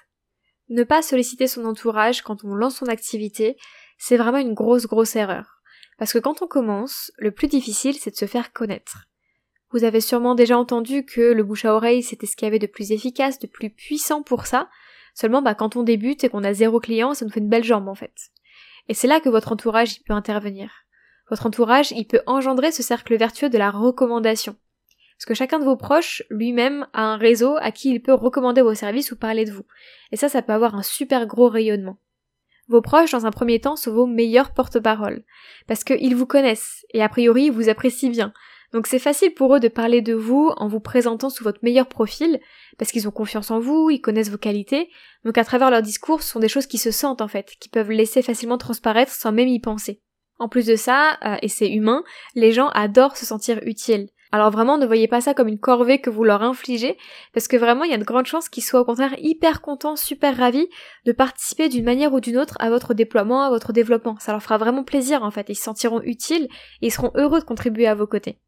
Ne 0.70 0.84
pas 0.84 1.02
solliciter 1.02 1.48
son 1.48 1.66
entourage 1.66 2.22
quand 2.22 2.46
on 2.46 2.56
lance 2.56 2.78
son 2.78 2.88
activité, 2.88 3.58
c'est 3.98 4.18
vraiment 4.18 4.38
une 4.38 4.54
grosse 4.54 4.88
grosse 4.88 5.18
erreur. 5.18 5.62
Parce 5.98 6.14
que 6.14 6.20
quand 6.20 6.42
on 6.42 6.48
commence, 6.48 7.12
le 7.18 7.32
plus 7.32 7.48
difficile 7.48 7.98
c'est 8.00 8.12
de 8.12 8.16
se 8.16 8.26
faire 8.26 8.54
connaître. 8.54 9.08
Vous 9.72 9.84
avez 9.84 10.00
sûrement 10.00 10.34
déjà 10.34 10.58
entendu 10.58 11.06
que 11.06 11.34
le 11.34 11.44
bouche 11.44 11.66
à 11.66 11.76
oreille 11.76 12.04
c'était 12.04 12.26
ce 12.26 12.38
qu'il 12.38 12.46
y 12.46 12.48
avait 12.48 12.58
de 12.58 12.68
plus 12.68 12.94
efficace, 12.94 13.38
de 13.40 13.48
plus 13.48 13.70
puissant 13.70 14.24
pour 14.24 14.46
ça, 14.46 14.70
Seulement, 15.14 15.42
bah, 15.42 15.56
quand 15.56 15.76
on 15.76 15.84
débute 15.84 16.24
et 16.24 16.30
qu'on 16.30 16.44
a 16.44 16.54
zéro 16.54 16.80
client, 16.80 17.14
ça 17.14 17.26
nous 17.26 17.32
fait 17.32 17.40
une 17.40 17.50
belle 17.50 17.64
jambe, 17.64 17.88
en 17.88 17.96
fait. 17.96 18.32
Et 18.88 18.94
c'est 18.94 19.08
là 19.08 19.20
que 19.20 19.30
votre 19.30 19.52
entourage, 19.52 19.98
il 19.98 20.04
peut 20.04 20.14
intervenir. 20.14 20.86
Votre 21.30 21.46
entourage, 21.46 21.92
il 21.92 22.06
peut 22.06 22.22
engendrer 22.26 22.72
ce 22.72 22.84
cercle 22.84 23.16
vertueux 23.16 23.50
de 23.50 23.58
la 23.58 23.72
recommandation. 23.72 24.56
Parce 25.18 25.26
que 25.26 25.34
chacun 25.34 25.60
de 25.60 25.66
vos 25.66 25.78
proches, 25.78 26.24
lui-même, 26.30 26.88
a 26.94 27.04
un 27.04 27.18
réseau 27.18 27.56
à 27.62 27.72
qui 27.72 27.92
il 27.92 28.02
peut 28.02 28.14
recommander 28.14 28.62
vos 28.62 28.74
services 28.74 29.12
ou 29.12 29.16
parler 29.16 29.46
de 29.46 29.52
vous. 29.52 29.66
Et 30.12 30.16
ça, 30.16 30.30
ça 30.30 30.42
peut 30.42 30.54
avoir 30.54 30.76
un 30.76 30.84
super 30.84 31.28
gros 31.28 31.48
rayonnement. 31.48 31.98
Vos 32.68 32.82
proches, 32.82 33.12
dans 33.12 33.26
un 33.26 33.32
premier 33.32 33.60
temps, 33.60 33.76
sont 33.76 33.94
vos 33.94 34.08
meilleurs 34.08 34.54
porte-parole. 34.54 35.24
Parce 35.68 35.84
qu'ils 35.84 36.16
vous 36.16 36.26
connaissent, 36.26 36.86
et 36.94 37.04
a 37.04 37.10
priori, 37.10 37.46
ils 37.46 37.52
vous 37.52 37.70
apprécient 37.70 38.10
bien. 38.10 38.34
Donc 38.74 38.88
c'est 38.88 39.00
facile 39.00 39.34
pour 39.34 39.56
eux 39.56 39.60
de 39.60 39.68
parler 39.68 40.02
de 40.02 40.14
vous 40.14 40.52
en 40.56 40.68
vous 40.68 40.80
présentant 40.80 41.30
sous 41.30 41.44
votre 41.44 41.60
meilleur 41.62 41.88
profil, 41.88 42.40
parce 42.78 42.92
qu'ils 42.92 43.08
ont 43.08 43.12
confiance 43.12 43.52
en 43.52 43.60
vous, 43.60 43.90
ils 43.90 44.00
connaissent 44.00 44.30
vos 44.30 44.38
qualités, 44.38 44.90
donc 45.26 45.38
à 45.38 45.44
travers 45.44 45.72
leur 45.72 45.82
discours, 45.82 46.24
ce 46.24 46.32
sont 46.32 46.40
des 46.40 46.48
choses 46.48 46.68
qui 46.68 46.78
se 46.78 46.92
sentent 46.92 47.22
en 47.22 47.28
fait, 47.28 47.52
qui 47.60 47.70
peuvent 47.70 47.92
laisser 47.92 48.22
facilement 48.22 48.58
transparaître 48.58 49.12
sans 49.12 49.34
même 49.34 49.50
y 49.50 49.60
penser. 49.60 50.02
En 50.40 50.48
plus 50.48 50.66
de 50.66 50.76
ça, 50.76 51.20
euh, 51.26 51.36
et 51.42 51.50
c'est 51.50 51.70
humain, 51.70 52.04
les 52.34 52.52
gens 52.52 52.70
adorent 52.70 53.18
se 53.18 53.26
sentir 53.26 53.60
utiles. 53.64 54.08
Alors 54.32 54.50
vraiment, 54.50 54.78
ne 54.78 54.86
voyez 54.86 55.10
pas 55.10 55.20
ça 55.20 55.34
comme 55.34 55.50
une 55.50 55.60
corvée 55.60 56.00
que 56.00 56.10
vous 56.10 56.24
leur 56.24 56.42
infligez, 56.42 56.98
parce 57.34 57.50
que 57.50 57.58
vraiment, 57.58 57.84
il 57.84 57.92
y 57.92 57.94
a 57.94 57.98
de 57.98 58.06
grandes 58.06 58.26
chances 58.26 58.48
qu'ils 58.48 58.64
soient 58.64 58.80
au 58.80 58.86
contraire 58.86 59.14
hyper 59.18 59.62
contents, 59.62 59.98
super 59.98 60.38
ravis 60.38 60.70
de 61.06 61.12
participer 61.12 61.68
d'une 61.68 61.84
manière 61.84 62.14
ou 62.14 62.22
d'une 62.22 62.38
autre 62.38 62.56
à 62.60 62.70
votre 62.70 62.94
déploiement, 62.94 63.44
à 63.44 63.50
votre 63.50 63.74
développement. 63.74 64.16
Ça 64.20 64.32
leur 64.32 64.42
fera 64.42 64.58
vraiment 64.58 64.86
plaisir 64.86 65.24
en 65.24 65.32
fait, 65.32 65.48
ils 65.50 65.56
se 65.56 65.64
sentiront 65.64 66.02
utiles 66.04 66.48
et 66.82 66.88
ils 66.88 66.92
seront 66.92 67.12
heureux 67.16 67.42
de 67.42 67.46
contribuer 67.46 67.88
à 67.88 67.94
vos 67.94 68.08
côtés. 68.08 68.40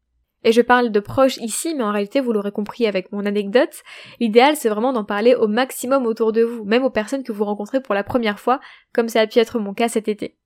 Et 0.44 0.52
je 0.52 0.60
parle 0.60 0.90
de 0.90 1.00
proches 1.00 1.38
ici, 1.38 1.74
mais 1.74 1.82
en 1.82 1.90
réalité, 1.90 2.20
vous 2.20 2.32
l'aurez 2.32 2.52
compris 2.52 2.86
avec 2.86 3.10
mon 3.12 3.24
anecdote, 3.24 3.82
l'idéal 4.20 4.56
c'est 4.56 4.68
vraiment 4.68 4.92
d'en 4.92 5.04
parler 5.04 5.34
au 5.34 5.48
maximum 5.48 6.06
autour 6.06 6.32
de 6.32 6.42
vous, 6.42 6.64
même 6.64 6.84
aux 6.84 6.90
personnes 6.90 7.24
que 7.24 7.32
vous 7.32 7.44
rencontrez 7.44 7.80
pour 7.80 7.94
la 7.94 8.04
première 8.04 8.38
fois, 8.38 8.60
comme 8.92 9.08
ça 9.08 9.20
a 9.20 9.26
pu 9.26 9.38
être 9.38 9.58
mon 9.58 9.72
cas 9.72 9.88
cet 9.88 10.06
été. 10.06 10.36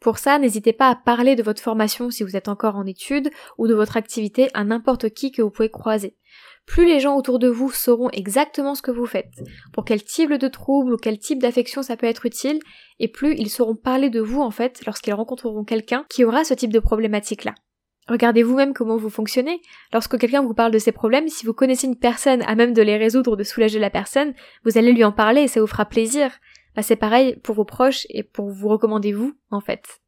Pour 0.00 0.18
ça, 0.18 0.38
n'hésitez 0.40 0.72
pas 0.72 0.88
à 0.88 0.96
parler 0.96 1.36
de 1.36 1.44
votre 1.44 1.62
formation 1.62 2.10
si 2.10 2.24
vous 2.24 2.34
êtes 2.34 2.48
encore 2.48 2.74
en 2.74 2.86
études, 2.86 3.30
ou 3.56 3.68
de 3.68 3.74
votre 3.74 3.96
activité 3.96 4.48
à 4.52 4.64
n'importe 4.64 5.10
qui 5.10 5.30
que 5.30 5.42
vous 5.42 5.50
pouvez 5.50 5.70
croiser. 5.70 6.16
Plus 6.66 6.86
les 6.86 6.98
gens 6.98 7.16
autour 7.16 7.38
de 7.38 7.48
vous 7.48 7.70
sauront 7.70 8.10
exactement 8.10 8.74
ce 8.74 8.82
que 8.82 8.90
vous 8.90 9.06
faites, 9.06 9.32
pour 9.72 9.84
quel 9.84 10.02
type 10.02 10.32
de 10.32 10.48
trouble 10.48 10.94
ou 10.94 10.96
quel 10.96 11.18
type 11.18 11.40
d'affection 11.40 11.82
ça 11.82 11.96
peut 11.96 12.06
être 12.06 12.26
utile, 12.26 12.58
et 12.98 13.08
plus 13.08 13.34
ils 13.36 13.50
sauront 13.50 13.76
parler 13.76 14.10
de 14.10 14.20
vous 14.20 14.40
en 14.40 14.50
fait 14.50 14.84
lorsqu'ils 14.86 15.14
rencontreront 15.14 15.64
quelqu'un 15.64 16.04
qui 16.08 16.24
aura 16.24 16.44
ce 16.44 16.54
type 16.54 16.72
de 16.72 16.80
problématique 16.80 17.44
là. 17.44 17.54
Regardez 18.08 18.42
vous-même 18.42 18.74
comment 18.74 18.96
vous 18.96 19.10
fonctionnez. 19.10 19.62
Lorsque 19.92 20.18
quelqu'un 20.18 20.42
vous 20.42 20.54
parle 20.54 20.72
de 20.72 20.78
ses 20.78 20.92
problèmes, 20.92 21.28
si 21.28 21.46
vous 21.46 21.52
connaissez 21.52 21.86
une 21.86 21.98
personne 21.98 22.42
à 22.42 22.54
même 22.54 22.72
de 22.72 22.82
les 22.82 22.96
résoudre 22.96 23.32
ou 23.32 23.36
de 23.36 23.44
soulager 23.44 23.78
la 23.78 23.90
personne, 23.90 24.34
vous 24.64 24.76
allez 24.76 24.92
lui 24.92 25.04
en 25.04 25.12
parler 25.12 25.42
et 25.42 25.48
ça 25.48 25.60
vous 25.60 25.66
fera 25.66 25.84
plaisir. 25.84 26.30
Bah, 26.74 26.82
c'est 26.82 26.96
pareil 26.96 27.36
pour 27.42 27.54
vos 27.54 27.64
proches 27.64 28.06
et 28.10 28.22
pour 28.22 28.50
vous 28.50 28.68
recommander 28.68 29.12
vous, 29.12 29.34
en 29.50 29.60
fait. 29.60 30.00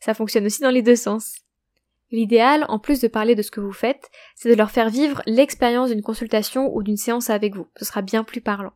Ça 0.00 0.14
fonctionne 0.14 0.46
aussi 0.46 0.62
dans 0.62 0.70
les 0.70 0.82
deux 0.82 0.96
sens. 0.96 1.34
L'idéal, 2.10 2.66
en 2.68 2.78
plus 2.78 3.00
de 3.00 3.08
parler 3.08 3.34
de 3.34 3.42
ce 3.42 3.50
que 3.50 3.60
vous 3.60 3.72
faites, 3.72 4.10
c'est 4.34 4.50
de 4.50 4.54
leur 4.54 4.70
faire 4.70 4.90
vivre 4.90 5.22
l'expérience 5.26 5.90
d'une 5.90 6.02
consultation 6.02 6.74
ou 6.74 6.82
d'une 6.82 6.96
séance 6.96 7.30
avec 7.30 7.54
vous. 7.54 7.66
Ce 7.76 7.84
sera 7.84 8.02
bien 8.02 8.24
plus 8.24 8.40
parlant. 8.40 8.72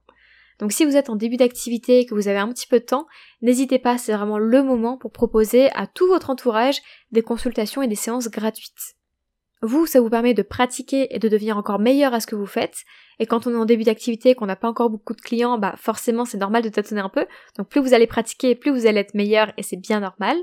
Donc 0.58 0.72
si 0.72 0.84
vous 0.84 0.96
êtes 0.96 1.10
en 1.10 1.16
début 1.16 1.36
d'activité 1.36 2.00
et 2.00 2.06
que 2.06 2.14
vous 2.14 2.28
avez 2.28 2.38
un 2.38 2.48
petit 2.48 2.66
peu 2.66 2.80
de 2.80 2.84
temps, 2.84 3.06
n'hésitez 3.42 3.78
pas, 3.78 3.98
c'est 3.98 4.14
vraiment 4.14 4.38
le 4.38 4.62
moment 4.62 4.96
pour 4.96 5.12
proposer 5.12 5.70
à 5.72 5.86
tout 5.86 6.06
votre 6.06 6.30
entourage 6.30 6.80
des 7.12 7.22
consultations 7.22 7.82
et 7.82 7.88
des 7.88 7.94
séances 7.94 8.28
gratuites. 8.28 8.96
Vous, 9.62 9.86
ça 9.86 10.00
vous 10.00 10.10
permet 10.10 10.34
de 10.34 10.42
pratiquer 10.42 11.14
et 11.14 11.18
de 11.18 11.28
devenir 11.28 11.56
encore 11.56 11.78
meilleur 11.78 12.14
à 12.14 12.20
ce 12.20 12.26
que 12.26 12.36
vous 12.36 12.46
faites. 12.46 12.84
Et 13.18 13.26
quand 13.26 13.46
on 13.46 13.52
est 13.52 13.56
en 13.56 13.64
début 13.64 13.84
d'activité, 13.84 14.34
qu'on 14.34 14.46
n'a 14.46 14.56
pas 14.56 14.68
encore 14.68 14.90
beaucoup 14.90 15.14
de 15.14 15.20
clients, 15.20 15.58
bah 15.58 15.74
forcément 15.78 16.24
c'est 16.24 16.36
normal 16.36 16.62
de 16.62 16.68
tâtonner 16.68 17.00
un 17.00 17.08
peu. 17.08 17.26
Donc 17.56 17.68
plus 17.68 17.80
vous 17.80 17.94
allez 17.94 18.06
pratiquer, 18.06 18.54
plus 18.54 18.70
vous 18.70 18.86
allez 18.86 19.00
être 19.00 19.14
meilleur 19.14 19.52
et 19.56 19.62
c'est 19.62 19.76
bien 19.76 20.00
normal. 20.00 20.36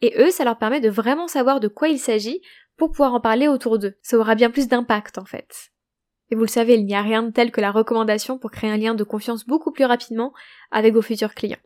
Et 0.00 0.14
eux, 0.18 0.30
ça 0.30 0.44
leur 0.44 0.58
permet 0.58 0.80
de 0.80 0.88
vraiment 0.88 1.28
savoir 1.28 1.60
de 1.60 1.68
quoi 1.68 1.88
il 1.88 1.98
s'agit 1.98 2.40
pour 2.76 2.92
pouvoir 2.92 3.14
en 3.14 3.20
parler 3.20 3.48
autour 3.48 3.78
d'eux. 3.78 3.96
Ça 4.02 4.16
aura 4.16 4.34
bien 4.34 4.50
plus 4.50 4.68
d'impact 4.68 5.18
en 5.18 5.24
fait. 5.24 5.70
Et 6.30 6.34
vous 6.34 6.42
le 6.42 6.48
savez, 6.48 6.74
il 6.74 6.84
n'y 6.84 6.94
a 6.94 7.02
rien 7.02 7.22
de 7.22 7.30
tel 7.30 7.50
que 7.50 7.60
la 7.60 7.70
recommandation 7.70 8.38
pour 8.38 8.50
créer 8.50 8.70
un 8.70 8.76
lien 8.76 8.94
de 8.94 9.04
confiance 9.04 9.46
beaucoup 9.46 9.72
plus 9.72 9.84
rapidement 9.84 10.32
avec 10.70 10.94
vos 10.94 11.02
futurs 11.02 11.34
clients. 11.34 11.58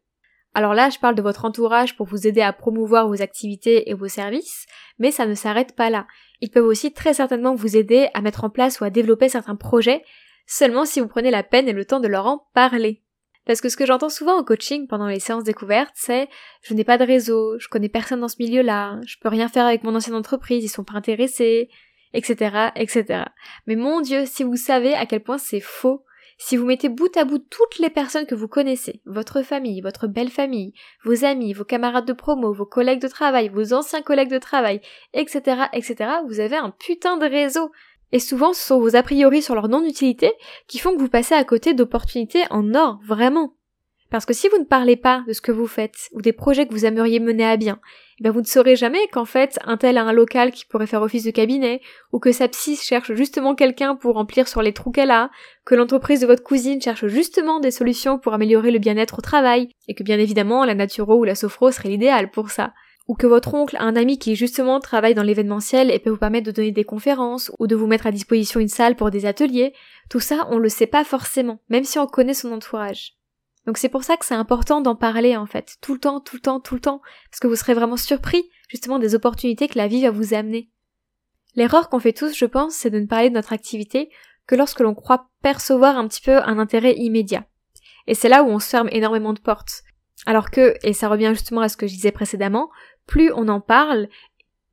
Alors 0.55 0.75
là, 0.75 0.91
je 0.91 0.99
parle 0.99 1.15
de 1.15 1.23
votre 1.23 1.45
entourage 1.45 1.97
pour 1.97 2.07
vous 2.07 2.27
aider 2.27 2.43
à 2.43 2.53
promouvoir 2.53 3.09
vos 3.09 3.23
activités 3.23 3.91
et 3.91 3.95
vos 3.95 4.09
services, 4.09 4.67
mais 4.99 5.11
ça 5.11 5.27
ne 5.27 5.35
s'arrête 5.35 5.75
pas 5.75 5.89
là. 5.89 6.07
Ils 6.41 6.51
peuvent 6.51 6.67
aussi 6.67 6.93
très 6.93 7.15
certainement 7.15 7.55
vous 7.55 7.77
aider 7.77 8.09
à 8.13 8.21
mettre 8.21 8.45
en 8.45 8.51
place 8.51 8.81
ou 8.81 8.85
à 8.85 8.91
développer 8.91 9.29
certains 9.29 9.57
projets, 9.57 10.05
seulement 10.47 10.85
si 10.85 11.01
vous 11.01 11.09
prenez 11.09 11.31
la 11.31 11.43
peine 11.43 11.69
et 11.69 11.73
le 11.73 11.87
temps 11.87 12.01
de 12.01 12.09
leur 12.09 12.27
en 12.27 12.47
parler. 12.55 13.03
Parce 13.47 13.61
que 13.61 13.69
ce 13.69 13.77
que 13.77 13.87
j'entends 13.87 14.11
souvent 14.11 14.39
en 14.39 14.45
coaching 14.45 14.87
pendant 14.87 15.07
les 15.09 15.19
séances 15.19 15.45
découvertes, 15.45 15.95
c'est 15.95 16.29
je 16.63 16.75
n'ai 16.75 16.85
pas 16.85 16.99
de 16.99 17.05
réseau, 17.05 17.59
je 17.59 17.69
connais 17.69 17.89
personne 17.89 18.21
dans 18.21 18.29
ce 18.29 18.37
milieu-là, 18.39 19.01
je 19.07 19.17
peux 19.21 19.29
rien 19.29 19.49
faire 19.49 19.67
avec 19.67 19.83
mon 19.83 19.95
ancienne 19.95 20.15
entreprise, 20.15 20.63
ils 20.63 20.69
sont 20.69 20.85
pas 20.85 20.95
intéressés, 20.95 21.69
etc., 22.15 22.71
etc. 22.77 23.25
Mais 23.67 23.77
mon 23.77 24.01
dieu, 24.01 24.25
si 24.27 24.43
vous 24.43 24.57
savez 24.57 24.95
à 24.95 25.07
quel 25.07 25.23
point 25.23 25.39
c'est 25.39 25.61
faux, 25.61 26.05
si 26.45 26.57
vous 26.57 26.67
mettez 26.67 26.89
bout 26.89 27.17
à 27.17 27.25
bout 27.25 27.39
toutes 27.39 27.79
les 27.79 27.91
personnes 27.91 28.27
que 28.27 28.35
vous 28.35 28.49
connaissez, 28.49 29.01
votre 29.07 29.43
famille, 29.43 29.81
votre 29.81 30.09
belle 30.09 30.31
famille, 30.31 30.75
vos 31.05 31.25
amis, 31.25 31.53
vos 31.53 31.65
camarades 31.65 32.05
de 32.05 32.13
promo, 32.13 32.53
vos 32.53 32.67
collègues 32.67 33.01
de 33.01 33.09
travail, 33.09 33.49
vos 33.49 33.73
anciens 33.73 34.03
collègues 34.03 34.31
de 34.31 34.39
travail, 34.39 34.81
etc., 35.15 35.67
etc., 35.73 36.11
vous 36.27 36.41
avez 36.41 36.57
un 36.57 36.71
putain 36.71 37.17
de 37.17 37.27
réseau. 37.27 37.71
Et 38.11 38.19
souvent, 38.19 38.53
ce 38.53 38.65
sont 38.65 38.81
vos 38.81 38.97
a 38.97 39.03
priori 39.03 39.41
sur 39.41 39.55
leur 39.55 39.69
non-utilité 39.69 40.33
qui 40.67 40.79
font 40.79 40.95
que 40.95 41.01
vous 41.01 41.09
passez 41.09 41.35
à 41.35 41.45
côté 41.45 41.75
d'opportunités 41.75 42.43
en 42.51 42.75
or, 42.75 42.99
vraiment. 43.05 43.55
Parce 44.13 44.27
que 44.27 44.35
si 44.35 44.47
vous 44.49 44.59
ne 44.59 44.65
parlez 44.65 44.97
pas 44.97 45.25
de 45.27 45.33
ce 45.33 45.41
que 45.41 45.53
vous 45.53 45.67
faites, 45.67 46.11
ou 46.13 46.21
des 46.21 46.35
projets 46.35 46.67
que 46.67 46.73
vous 46.75 46.85
aimeriez 46.85 47.19
mener 47.19 47.47
à 47.47 47.57
bien, 47.57 47.81
eh 48.21 48.23
bien 48.23 48.31
vous 48.31 48.43
ne 48.43 48.47
saurez 48.47 48.77
jamais 48.77 49.01
qu'en 49.11 49.25
fait, 49.25 49.59
un 49.65 49.79
tel 49.79 49.97
a 49.97 50.03
un 50.03 50.13
local 50.13 50.51
qui 50.53 50.67
pourrait 50.67 50.87
faire 50.87 51.01
office 51.01 51.25
de 51.25 51.31
cabinet, 51.31 51.81
ou 52.13 52.19
que 52.19 52.31
sa 52.31 52.47
psy 52.49 52.77
cherche 52.77 53.15
justement 53.15 53.55
quelqu'un 53.55 53.97
pour 53.97 54.17
remplir 54.17 54.49
sur 54.49 54.61
les 54.61 54.75
trous 54.75 54.91
qu'elle 54.91 55.11
a, 55.11 55.31
que 55.65 55.75
l'entreprise 55.75 56.21
de 56.21 56.27
votre 56.27 56.43
cousine 56.43 56.79
cherche 56.79 57.07
justement 57.07 57.59
des 57.59 57.71
solutions 57.71 58.19
pour 58.19 58.35
améliorer 58.35 58.71
le 58.71 58.79
bien-être 58.79 59.21
au 59.21 59.23
travail, 59.23 59.71
et 59.89 59.95
que 59.95 60.03
bien 60.03 60.19
évidemment 60.19 60.67
la 60.67 60.75
naturo 60.75 61.17
ou 61.17 61.25
la 61.25 61.35
sophro 61.35 61.71
serait 61.71 61.89
l'idéal 61.89 62.31
pour 62.31 62.51
ça 62.51 62.75
ou 63.09 63.15
que 63.15 63.27
votre 63.27 63.53
oncle 63.53 63.77
a 63.79 63.83
un 63.83 63.97
ami 63.97 64.17
qui 64.17 64.37
justement 64.37 64.79
travaille 64.79 65.15
dans 65.15 65.25
l'événementiel 65.25 65.91
et 65.91 65.99
peut 65.99 66.11
vous 66.11 66.19
permettre 66.19 66.47
de 66.47 66.53
donner 66.53 66.71
des 66.71 66.85
conférences 66.85 67.51
ou 67.59 67.67
de 67.67 67.75
vous 67.75 67.89
mettre 67.89 68.07
à 68.07 68.13
disposition 68.13 68.61
une 68.61 68.69
salle 68.69 68.95
pour 68.95 69.11
des 69.11 69.27
ateliers, 69.27 69.73
tout 70.09 70.21
ça 70.21 70.47
on 70.51 70.59
le 70.59 70.69
sait 70.69 70.87
pas 70.87 71.03
forcément, 71.03 71.59
même 71.69 71.83
si 71.83 71.99
on 71.99 72.07
connaît 72.07 72.33
son 72.33 72.53
entourage. 72.53 73.17
Donc 73.67 73.79
c'est 73.79 73.89
pour 73.89 74.03
ça 74.03 74.17
que 74.17 74.25
c'est 74.25 74.35
important 74.35 74.81
d'en 74.81 74.97
parler 74.97 75.37
en 75.37 75.47
fait, 75.47 75.77
tout 75.81 75.95
le 75.95 76.01
temps, 76.01 76.21
tout 76.21 76.37
le 76.37 76.43
temps, 76.43 76.61
tout 76.61 76.75
le 76.75 76.81
temps, 76.81 77.01
parce 77.31 77.41
que 77.41 77.47
vous 77.47 77.57
serez 77.57 77.75
vraiment 77.75 77.97
surpris 77.97 78.45
justement 78.69 78.99
des 78.99 79.15
opportunités 79.15 79.69
que 79.69 79.79
la 79.79 79.87
vie 79.87 80.03
va 80.03 80.11
vous 80.11 80.35
amener. 80.35 80.69
L'erreur 81.55 81.89
qu'on 81.89 82.01
fait 82.01 82.13
tous, 82.13 82.37
je 82.37 82.47
pense, 82.47 82.75
c'est 82.75 82.91
de 82.91 82.99
ne 82.99 83.07
parler 83.07 83.29
de 83.29 83.35
notre 83.35 83.53
activité 83.53 84.11
que 84.47 84.57
lorsque 84.57 84.81
l'on 84.81 84.95
croit 84.95 85.29
percevoir 85.43 85.97
un 85.97 86.09
petit 86.09 86.23
peu 86.23 86.39
un 86.39 86.59
intérêt 86.59 86.95
immédiat. 86.97 87.45
Et 88.07 88.15
c'est 88.15 88.29
là 88.29 88.43
où 88.43 88.49
on 88.49 88.59
se 88.59 88.69
ferme 88.69 88.89
énormément 88.91 89.33
de 89.33 89.41
portes. 89.41 89.83
Alors 90.27 90.51
que, 90.51 90.75
et 90.83 90.93
ça 90.93 91.09
revient 91.09 91.31
justement 91.33 91.61
à 91.61 91.69
ce 91.69 91.77
que 91.77 91.87
je 91.87 91.95
disais 91.95 92.11
précédemment, 92.11 92.71
plus 93.07 93.33
on 93.33 93.49
en 93.49 93.61
parle, 93.61 94.09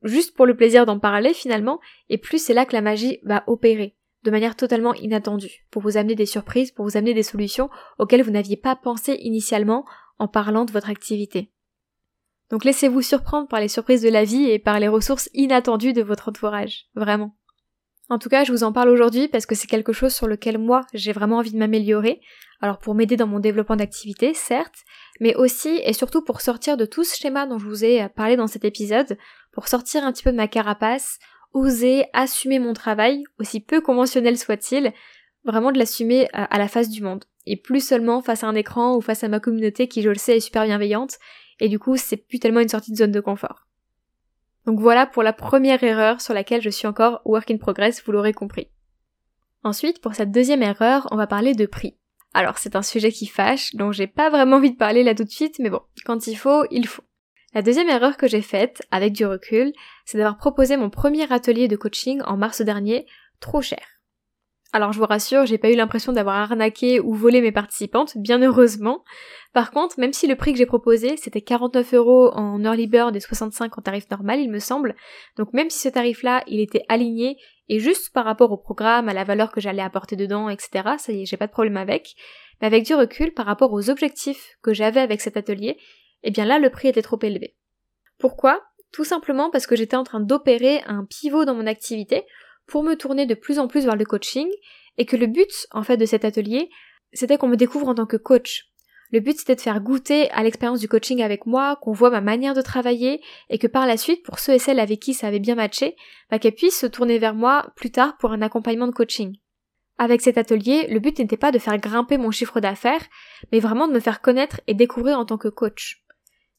juste 0.02 0.34
pour 0.34 0.46
le 0.46 0.56
plaisir 0.56 0.86
d'en 0.86 0.98
parler 0.98 1.34
finalement, 1.34 1.80
et 2.08 2.18
plus 2.18 2.42
c'est 2.42 2.54
là 2.54 2.64
que 2.64 2.72
la 2.72 2.80
magie 2.80 3.20
va 3.24 3.44
opérer 3.46 3.94
de 4.24 4.30
manière 4.30 4.56
totalement 4.56 4.94
inattendue, 4.94 5.66
pour 5.70 5.82
vous 5.82 5.96
amener 5.96 6.14
des 6.14 6.26
surprises, 6.26 6.72
pour 6.72 6.84
vous 6.84 6.96
amener 6.96 7.14
des 7.14 7.22
solutions 7.22 7.70
auxquelles 7.98 8.22
vous 8.22 8.30
n'aviez 8.30 8.56
pas 8.56 8.76
pensé 8.76 9.18
initialement 9.20 9.84
en 10.18 10.28
parlant 10.28 10.64
de 10.64 10.72
votre 10.72 10.90
activité. 10.90 11.50
Donc 12.50 12.64
laissez-vous 12.64 13.02
surprendre 13.02 13.48
par 13.48 13.60
les 13.60 13.68
surprises 13.68 14.02
de 14.02 14.08
la 14.08 14.24
vie 14.24 14.50
et 14.50 14.58
par 14.58 14.80
les 14.80 14.88
ressources 14.88 15.30
inattendues 15.34 15.92
de 15.92 16.02
votre 16.02 16.28
entourage, 16.28 16.86
vraiment. 16.94 17.36
En 18.10 18.18
tout 18.18 18.28
cas, 18.28 18.42
je 18.42 18.50
vous 18.50 18.64
en 18.64 18.72
parle 18.72 18.88
aujourd'hui 18.88 19.28
parce 19.28 19.46
que 19.46 19.54
c'est 19.54 19.68
quelque 19.68 19.92
chose 19.92 20.12
sur 20.12 20.26
lequel 20.26 20.58
moi 20.58 20.84
j'ai 20.92 21.12
vraiment 21.12 21.36
envie 21.36 21.52
de 21.52 21.58
m'améliorer. 21.58 22.20
Alors 22.60 22.78
pour 22.78 22.96
m'aider 22.96 23.16
dans 23.16 23.28
mon 23.28 23.38
développement 23.38 23.76
d'activité, 23.76 24.34
certes, 24.34 24.84
mais 25.20 25.36
aussi 25.36 25.80
et 25.84 25.92
surtout 25.92 26.22
pour 26.22 26.40
sortir 26.40 26.76
de 26.76 26.84
tout 26.84 27.04
ce 27.04 27.16
schéma 27.16 27.46
dont 27.46 27.58
je 27.58 27.66
vous 27.66 27.84
ai 27.84 28.08
parlé 28.08 28.36
dans 28.36 28.48
cet 28.48 28.64
épisode, 28.64 29.16
pour 29.52 29.68
sortir 29.68 30.04
un 30.04 30.12
petit 30.12 30.24
peu 30.24 30.32
de 30.32 30.36
ma 30.36 30.48
carapace, 30.48 31.20
oser 31.52 32.04
assumer 32.12 32.58
mon 32.58 32.72
travail, 32.72 33.24
aussi 33.38 33.60
peu 33.60 33.80
conventionnel 33.80 34.38
soit-il, 34.38 34.92
vraiment 35.44 35.72
de 35.72 35.78
l'assumer 35.78 36.24
euh, 36.26 36.44
à 36.48 36.58
la 36.58 36.68
face 36.68 36.88
du 36.88 37.02
monde. 37.02 37.24
Et 37.46 37.56
plus 37.56 37.84
seulement 37.84 38.20
face 38.20 38.44
à 38.44 38.48
un 38.48 38.54
écran 38.54 38.96
ou 38.96 39.00
face 39.00 39.24
à 39.24 39.28
ma 39.28 39.40
communauté 39.40 39.88
qui, 39.88 40.02
je 40.02 40.08
le 40.08 40.16
sais, 40.16 40.36
est 40.36 40.40
super 40.40 40.64
bienveillante, 40.64 41.18
et 41.58 41.68
du 41.68 41.78
coup, 41.78 41.96
c'est 41.96 42.16
plus 42.16 42.38
tellement 42.38 42.60
une 42.60 42.68
sortie 42.68 42.92
de 42.92 42.96
zone 42.96 43.12
de 43.12 43.20
confort. 43.20 43.66
Donc 44.66 44.78
voilà 44.78 45.06
pour 45.06 45.22
la 45.22 45.32
première 45.32 45.82
erreur 45.82 46.20
sur 46.20 46.34
laquelle 46.34 46.62
je 46.62 46.70
suis 46.70 46.86
encore 46.86 47.22
work 47.24 47.50
in 47.50 47.56
progress, 47.56 48.02
vous 48.04 48.12
l'aurez 48.12 48.32
compris. 48.32 48.68
Ensuite, 49.62 50.00
pour 50.00 50.14
cette 50.14 50.30
deuxième 50.30 50.62
erreur, 50.62 51.08
on 51.10 51.16
va 51.16 51.26
parler 51.26 51.54
de 51.54 51.66
prix. 51.66 51.96
Alors 52.32 52.58
c'est 52.58 52.76
un 52.76 52.82
sujet 52.82 53.10
qui 53.10 53.26
fâche, 53.26 53.74
dont 53.74 53.92
j'ai 53.92 54.06
pas 54.06 54.30
vraiment 54.30 54.56
envie 54.56 54.70
de 54.70 54.76
parler 54.76 55.02
là 55.02 55.14
tout 55.14 55.24
de 55.24 55.30
suite, 55.30 55.58
mais 55.58 55.70
bon, 55.70 55.80
quand 56.04 56.26
il 56.26 56.36
faut, 56.36 56.64
il 56.70 56.86
faut. 56.86 57.02
La 57.52 57.62
deuxième 57.62 57.88
erreur 57.88 58.16
que 58.16 58.28
j'ai 58.28 58.42
faite, 58.42 58.82
avec 58.92 59.12
du 59.12 59.26
recul, 59.26 59.72
c'est 60.04 60.18
d'avoir 60.18 60.36
proposé 60.36 60.76
mon 60.76 60.88
premier 60.88 61.30
atelier 61.32 61.66
de 61.66 61.76
coaching 61.76 62.22
en 62.24 62.36
mars 62.36 62.62
dernier 62.62 63.06
trop 63.40 63.60
cher. 63.60 64.00
Alors 64.72 64.92
je 64.92 65.00
vous 65.00 65.06
rassure, 65.06 65.46
j'ai 65.46 65.58
pas 65.58 65.70
eu 65.70 65.74
l'impression 65.74 66.12
d'avoir 66.12 66.36
arnaqué 66.36 67.00
ou 67.00 67.12
volé 67.12 67.40
mes 67.40 67.50
participantes, 67.50 68.16
bien 68.16 68.40
heureusement. 68.40 69.02
Par 69.52 69.72
contre, 69.72 69.98
même 69.98 70.12
si 70.12 70.28
le 70.28 70.36
prix 70.36 70.52
que 70.52 70.58
j'ai 70.58 70.66
proposé, 70.66 71.16
c'était 71.16 71.40
49 71.40 71.94
euros 71.94 72.30
en 72.34 72.62
early 72.62 72.86
bird 72.86 73.16
et 73.16 73.20
65 73.20 73.76
en 73.76 73.82
tarif 73.82 74.08
normal, 74.10 74.38
il 74.38 74.48
me 74.48 74.60
semble, 74.60 74.94
donc 75.36 75.52
même 75.52 75.70
si 75.70 75.80
ce 75.80 75.88
tarif-là, 75.88 76.44
il 76.46 76.60
était 76.60 76.84
aligné 76.88 77.36
et 77.68 77.80
juste 77.80 78.12
par 78.12 78.24
rapport 78.24 78.52
au 78.52 78.58
programme, 78.58 79.08
à 79.08 79.12
la 79.12 79.24
valeur 79.24 79.50
que 79.50 79.60
j'allais 79.60 79.82
apporter 79.82 80.14
dedans, 80.14 80.48
etc., 80.48 80.90
ça 80.98 81.12
y 81.12 81.22
est, 81.22 81.26
j'ai 81.26 81.36
pas 81.36 81.48
de 81.48 81.52
problème 81.52 81.76
avec, 81.76 82.14
mais 82.60 82.68
avec 82.68 82.84
du 82.84 82.94
recul 82.94 83.34
par 83.34 83.46
rapport 83.46 83.72
aux 83.72 83.90
objectifs 83.90 84.56
que 84.62 84.72
j'avais 84.72 85.00
avec 85.00 85.20
cet 85.20 85.36
atelier, 85.36 85.78
eh 86.22 86.30
bien 86.30 86.44
là 86.44 86.58
le 86.58 86.70
prix 86.70 86.88
était 86.88 87.02
trop 87.02 87.18
élevé. 87.22 87.56
Pourquoi? 88.18 88.62
Tout 88.92 89.04
simplement 89.04 89.50
parce 89.50 89.66
que 89.66 89.76
j'étais 89.76 89.96
en 89.96 90.04
train 90.04 90.20
d'opérer 90.20 90.82
un 90.86 91.04
pivot 91.04 91.44
dans 91.44 91.54
mon 91.54 91.66
activité 91.66 92.24
pour 92.66 92.82
me 92.82 92.94
tourner 92.94 93.26
de 93.26 93.34
plus 93.34 93.58
en 93.58 93.68
plus 93.68 93.84
vers 93.84 93.96
le 93.96 94.04
coaching 94.04 94.48
et 94.98 95.06
que 95.06 95.16
le 95.16 95.26
but 95.26 95.66
en 95.70 95.82
fait 95.82 95.96
de 95.96 96.06
cet 96.06 96.24
atelier 96.24 96.70
c'était 97.12 97.38
qu'on 97.38 97.48
me 97.48 97.56
découvre 97.56 97.88
en 97.88 97.94
tant 97.94 98.06
que 98.06 98.16
coach. 98.16 98.66
Le 99.12 99.18
but 99.18 99.38
c'était 99.38 99.56
de 99.56 99.60
faire 99.60 99.80
goûter 99.80 100.30
à 100.30 100.42
l'expérience 100.42 100.80
du 100.80 100.88
coaching 100.88 101.20
avec 101.22 101.46
moi, 101.46 101.76
qu'on 101.82 101.92
voit 101.92 102.10
ma 102.10 102.20
manière 102.20 102.54
de 102.54 102.62
travailler 102.62 103.20
et 103.48 103.58
que 103.58 103.66
par 103.66 103.86
la 103.86 103.96
suite 103.96 104.22
pour 104.24 104.38
ceux 104.38 104.54
et 104.54 104.58
celles 104.58 104.78
avec 104.78 105.00
qui 105.00 105.14
ça 105.14 105.26
avait 105.26 105.40
bien 105.40 105.56
matché, 105.56 105.96
bah, 106.30 106.38
qu'elles 106.38 106.54
puissent 106.54 106.78
se 106.78 106.86
tourner 106.86 107.18
vers 107.18 107.34
moi 107.34 107.72
plus 107.74 107.90
tard 107.90 108.16
pour 108.18 108.30
un 108.30 108.42
accompagnement 108.42 108.86
de 108.86 108.92
coaching. 108.92 109.36
Avec 109.98 110.20
cet 110.20 110.38
atelier, 110.38 110.86
le 110.88 111.00
but 111.00 111.18
n'était 111.18 111.36
pas 111.36 111.50
de 111.50 111.58
faire 111.58 111.76
grimper 111.78 112.18
mon 112.18 112.30
chiffre 112.30 112.60
d'affaires, 112.60 113.04
mais 113.52 113.60
vraiment 113.60 113.88
de 113.88 113.92
me 113.92 114.00
faire 114.00 114.22
connaître 114.22 114.60
et 114.66 114.74
découvrir 114.74 115.18
en 115.18 115.26
tant 115.26 115.38
que 115.38 115.48
coach. 115.48 116.04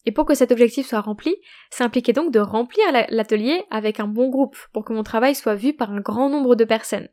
Et 0.06 0.12
pour 0.12 0.26
que 0.26 0.34
cet 0.34 0.52
objectif 0.52 0.88
soit 0.88 1.02
rempli, 1.02 1.36
ça 1.70 1.86
impliquait 1.86 2.14
donc 2.14 2.32
de 2.32 2.40
remplir 2.40 2.84
l'atelier 3.10 3.64
avec 3.70 4.00
un 4.00 4.08
bon 4.08 4.30
groupe 4.30 4.58
pour 4.74 4.84
que 4.84 4.94
mon 4.94 5.04
travail 5.04 5.36
soit 5.36 5.56
vu 5.56 5.74
par 5.74 5.92
un 5.92 6.02
grand 6.02 6.30
nombre 6.30 6.56
de 6.56 6.66
personnes. 6.66 7.10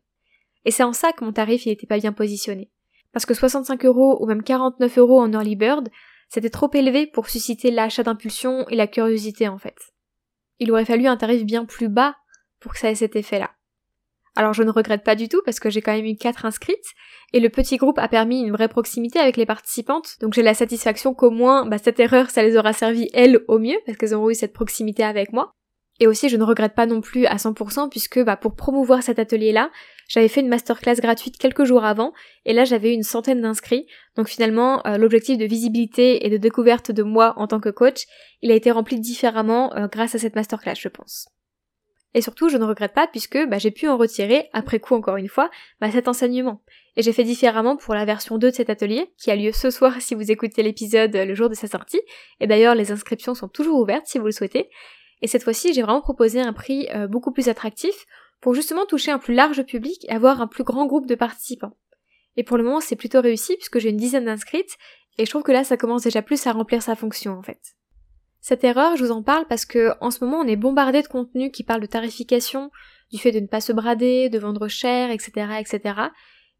Et 0.64 0.70
c'est 0.70 0.82
en 0.82 0.92
ça 0.92 1.12
que 1.12 1.24
mon 1.24 1.32
tarif 1.32 1.66
n'était 1.66 1.86
pas 1.86 1.98
bien 1.98 2.12
positionné. 2.12 2.70
Parce 3.12 3.26
que 3.26 3.34
65 3.34 3.84
euros 3.84 4.18
ou 4.20 4.26
même 4.26 4.42
49 4.42 4.98
euros 4.98 5.20
en 5.20 5.32
early 5.32 5.56
bird, 5.56 5.88
c'était 6.28 6.50
trop 6.50 6.70
élevé 6.74 7.06
pour 7.06 7.28
susciter 7.28 7.70
l'achat 7.70 8.02
d'impulsion 8.02 8.66
et 8.68 8.76
la 8.76 8.86
curiosité 8.86 9.48
en 9.48 9.58
fait. 9.58 9.76
Il 10.58 10.70
aurait 10.72 10.84
fallu 10.84 11.06
un 11.06 11.16
tarif 11.16 11.44
bien 11.44 11.64
plus 11.64 11.88
bas 11.88 12.16
pour 12.60 12.72
que 12.72 12.78
ça 12.78 12.90
ait 12.90 12.94
cet 12.94 13.16
effet-là. 13.16 13.50
Alors 14.38 14.52
je 14.52 14.62
ne 14.62 14.70
regrette 14.70 15.02
pas 15.02 15.16
du 15.16 15.28
tout 15.28 15.42
parce 15.44 15.58
que 15.58 15.68
j'ai 15.68 15.82
quand 15.82 15.92
même 15.92 16.04
eu 16.04 16.14
4 16.14 16.44
inscrites 16.44 16.94
et 17.32 17.40
le 17.40 17.48
petit 17.48 17.76
groupe 17.76 17.98
a 17.98 18.06
permis 18.06 18.40
une 18.40 18.52
vraie 18.52 18.68
proximité 18.68 19.18
avec 19.18 19.36
les 19.36 19.46
participantes, 19.46 20.14
donc 20.20 20.32
j'ai 20.32 20.42
la 20.42 20.54
satisfaction 20.54 21.12
qu'au 21.12 21.32
moins 21.32 21.66
bah, 21.66 21.78
cette 21.78 21.98
erreur 21.98 22.30
ça 22.30 22.44
les 22.44 22.56
aura 22.56 22.72
servi 22.72 23.08
elles 23.14 23.40
au 23.48 23.58
mieux 23.58 23.78
parce 23.84 23.98
qu'elles 23.98 24.14
auront 24.14 24.30
eu 24.30 24.36
cette 24.36 24.52
proximité 24.52 25.02
avec 25.02 25.32
moi. 25.32 25.50
Et 25.98 26.06
aussi 26.06 26.28
je 26.28 26.36
ne 26.36 26.44
regrette 26.44 26.76
pas 26.76 26.86
non 26.86 27.00
plus 27.00 27.26
à 27.26 27.34
100% 27.34 27.90
puisque 27.90 28.22
bah, 28.22 28.36
pour 28.36 28.54
promouvoir 28.54 29.02
cet 29.02 29.18
atelier-là, 29.18 29.72
j'avais 30.06 30.28
fait 30.28 30.40
une 30.40 30.48
masterclass 30.48 31.00
gratuite 31.00 31.36
quelques 31.36 31.64
jours 31.64 31.84
avant 31.84 32.12
et 32.44 32.52
là 32.52 32.64
j'avais 32.64 32.94
une 32.94 33.02
centaine 33.02 33.40
d'inscrits. 33.40 33.88
Donc 34.14 34.28
finalement 34.28 34.86
euh, 34.86 34.98
l'objectif 34.98 35.36
de 35.36 35.46
visibilité 35.46 36.24
et 36.24 36.30
de 36.30 36.36
découverte 36.36 36.92
de 36.92 37.02
moi 37.02 37.34
en 37.38 37.48
tant 37.48 37.58
que 37.58 37.70
coach, 37.70 38.04
il 38.42 38.52
a 38.52 38.54
été 38.54 38.70
rempli 38.70 39.00
différemment 39.00 39.74
euh, 39.74 39.88
grâce 39.88 40.14
à 40.14 40.20
cette 40.20 40.36
masterclass 40.36 40.76
je 40.78 40.88
pense. 40.88 41.26
Et 42.14 42.22
surtout, 42.22 42.48
je 42.48 42.56
ne 42.56 42.64
regrette 42.64 42.94
pas 42.94 43.06
puisque 43.06 43.38
bah, 43.48 43.58
j'ai 43.58 43.70
pu 43.70 43.88
en 43.88 43.96
retirer, 43.96 44.48
après 44.52 44.80
coup 44.80 44.94
encore 44.94 45.16
une 45.16 45.28
fois, 45.28 45.50
bah, 45.80 45.90
cet 45.90 46.08
enseignement. 46.08 46.62
Et 46.96 47.02
j'ai 47.02 47.12
fait 47.12 47.24
différemment 47.24 47.76
pour 47.76 47.94
la 47.94 48.04
version 48.04 48.38
2 48.38 48.50
de 48.50 48.54
cet 48.54 48.70
atelier, 48.70 49.12
qui 49.18 49.30
a 49.30 49.36
lieu 49.36 49.52
ce 49.52 49.70
soir 49.70 49.94
si 50.00 50.14
vous 50.14 50.30
écoutez 50.30 50.62
l'épisode 50.62 51.14
le 51.14 51.34
jour 51.34 51.48
de 51.48 51.54
sa 51.54 51.68
sortie. 51.68 52.00
Et 52.40 52.46
d'ailleurs, 52.46 52.74
les 52.74 52.92
inscriptions 52.92 53.34
sont 53.34 53.48
toujours 53.48 53.78
ouvertes 53.78 54.06
si 54.06 54.18
vous 54.18 54.26
le 54.26 54.32
souhaitez. 54.32 54.68
Et 55.20 55.26
cette 55.26 55.42
fois-ci, 55.42 55.72
j'ai 55.74 55.82
vraiment 55.82 56.00
proposé 56.00 56.40
un 56.40 56.52
prix 56.52 56.88
euh, 56.94 57.06
beaucoup 57.06 57.32
plus 57.32 57.48
attractif 57.48 58.06
pour 58.40 58.54
justement 58.54 58.86
toucher 58.86 59.10
un 59.10 59.18
plus 59.18 59.34
large 59.34 59.64
public 59.64 60.04
et 60.08 60.12
avoir 60.12 60.40
un 60.40 60.46
plus 60.46 60.64
grand 60.64 60.86
groupe 60.86 61.06
de 61.06 61.14
participants. 61.14 61.76
Et 62.36 62.44
pour 62.44 62.56
le 62.56 62.62
moment, 62.62 62.80
c'est 62.80 62.96
plutôt 62.96 63.20
réussi 63.20 63.56
puisque 63.56 63.80
j'ai 63.80 63.90
une 63.90 63.96
dizaine 63.96 64.26
d'inscrites 64.26 64.76
et 65.18 65.24
je 65.24 65.30
trouve 65.30 65.42
que 65.42 65.52
là, 65.52 65.64
ça 65.64 65.76
commence 65.76 66.04
déjà 66.04 66.22
plus 66.22 66.46
à 66.46 66.52
remplir 66.52 66.82
sa 66.82 66.94
fonction 66.94 67.32
en 67.32 67.42
fait. 67.42 67.58
Cette 68.40 68.64
erreur, 68.64 68.96
je 68.96 69.04
vous 69.04 69.10
en 69.10 69.22
parle 69.22 69.46
parce 69.46 69.66
que 69.66 69.92
en 70.00 70.10
ce 70.10 70.24
moment, 70.24 70.38
on 70.40 70.46
est 70.46 70.56
bombardé 70.56 71.02
de 71.02 71.08
contenu 71.08 71.50
qui 71.50 71.64
parle 71.64 71.80
de 71.80 71.86
tarification, 71.86 72.70
du 73.10 73.18
fait 73.18 73.32
de 73.32 73.40
ne 73.40 73.46
pas 73.46 73.60
se 73.60 73.72
brader, 73.72 74.28
de 74.28 74.38
vendre 74.38 74.68
cher, 74.68 75.10
etc., 75.10 75.30
etc. 75.58 76.00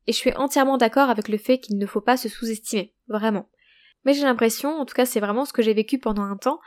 Et 0.07 0.13
je 0.13 0.17
suis 0.17 0.33
entièrement 0.35 0.79
d'accord 0.79 1.11
avec 1.11 1.29
le 1.29 1.39
fait 1.39 1.59
qu'il 1.59 1.79
ne 1.79 1.87
faut 1.87 2.01
pas 2.01 2.17
se 2.17 2.29
sous-estimer, 2.29 2.95
vraiment. 3.09 3.49
Mais 4.05 4.15
j'ai 4.15 4.23
l'impression, 4.23 4.71
en 4.71 4.87
tout 4.87 4.95
cas 4.95 5.05
c'est 5.05 5.21
vraiment 5.21 5.45
ce 5.45 5.53
que 5.53 5.63
j'ai 5.63 5.75
vécu 5.75 5.99
pendant 5.99 6.23
un 6.23 6.37
temps, 6.37 6.61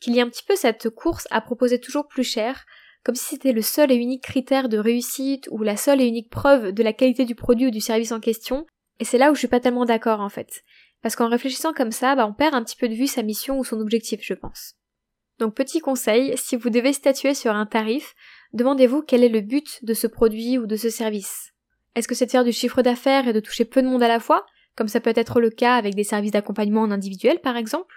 qu'il 0.00 0.14
y 0.14 0.20
a 0.20 0.24
un 0.24 0.28
petit 0.28 0.44
peu 0.44 0.56
cette 0.56 0.90
course 0.90 1.26
à 1.30 1.40
proposer 1.40 1.80
toujours 1.80 2.08
plus 2.08 2.24
cher, 2.24 2.64
comme 3.04 3.14
si 3.14 3.24
c'était 3.24 3.52
le 3.52 3.62
seul 3.62 3.92
et 3.92 3.96
unique 3.96 4.24
critère 4.24 4.68
de 4.68 4.78
réussite 4.78 5.48
ou 5.50 5.62
la 5.62 5.76
seule 5.76 6.00
et 6.00 6.06
unique 6.06 6.30
preuve 6.30 6.72
de 6.72 6.82
la 6.82 6.92
qualité 6.92 7.24
du 7.24 7.34
produit 7.34 7.68
ou 7.68 7.70
du 7.70 7.80
service 7.80 8.12
en 8.12 8.20
question, 8.20 8.66
et 9.00 9.04
c'est 9.04 9.18
là 9.18 9.30
où 9.30 9.34
je 9.34 9.38
suis 9.38 9.48
pas 9.48 9.60
tellement 9.60 9.84
d'accord 9.84 10.20
en 10.20 10.28
fait. 10.28 10.64
Parce 11.02 11.16
qu'en 11.16 11.28
réfléchissant 11.28 11.72
comme 11.72 11.92
ça, 11.92 12.14
bah, 12.14 12.26
on 12.26 12.32
perd 12.32 12.54
un 12.54 12.64
petit 12.64 12.76
peu 12.76 12.88
de 12.88 12.94
vue 12.94 13.06
sa 13.06 13.22
mission 13.22 13.58
ou 13.58 13.64
son 13.64 13.80
objectif, 13.80 14.20
je 14.22 14.34
pense. 14.34 14.74
Donc 15.38 15.54
petit 15.54 15.80
conseil, 15.80 16.36
si 16.36 16.56
vous 16.56 16.70
devez 16.70 16.92
statuer 16.92 17.34
sur 17.34 17.54
un 17.54 17.66
tarif, 17.66 18.14
demandez-vous 18.52 19.02
quel 19.02 19.22
est 19.22 19.28
le 19.28 19.40
but 19.40 19.84
de 19.84 19.94
ce 19.94 20.06
produit 20.06 20.58
ou 20.58 20.66
de 20.66 20.76
ce 20.76 20.90
service. 20.90 21.52
Est-ce 21.94 22.08
que 22.08 22.14
c'est 22.14 22.26
de 22.26 22.30
faire 22.30 22.44
du 22.44 22.52
chiffre 22.52 22.82
d'affaires 22.82 23.28
et 23.28 23.32
de 23.32 23.40
toucher 23.40 23.64
peu 23.64 23.82
de 23.82 23.86
monde 23.86 24.02
à 24.02 24.08
la 24.08 24.20
fois, 24.20 24.44
comme 24.74 24.88
ça 24.88 25.00
peut 25.00 25.12
être 25.14 25.40
le 25.40 25.50
cas 25.50 25.76
avec 25.76 25.94
des 25.94 26.04
services 26.04 26.32
d'accompagnement 26.32 26.82
en 26.82 26.90
individuel 26.90 27.40
par 27.40 27.56
exemple? 27.56 27.94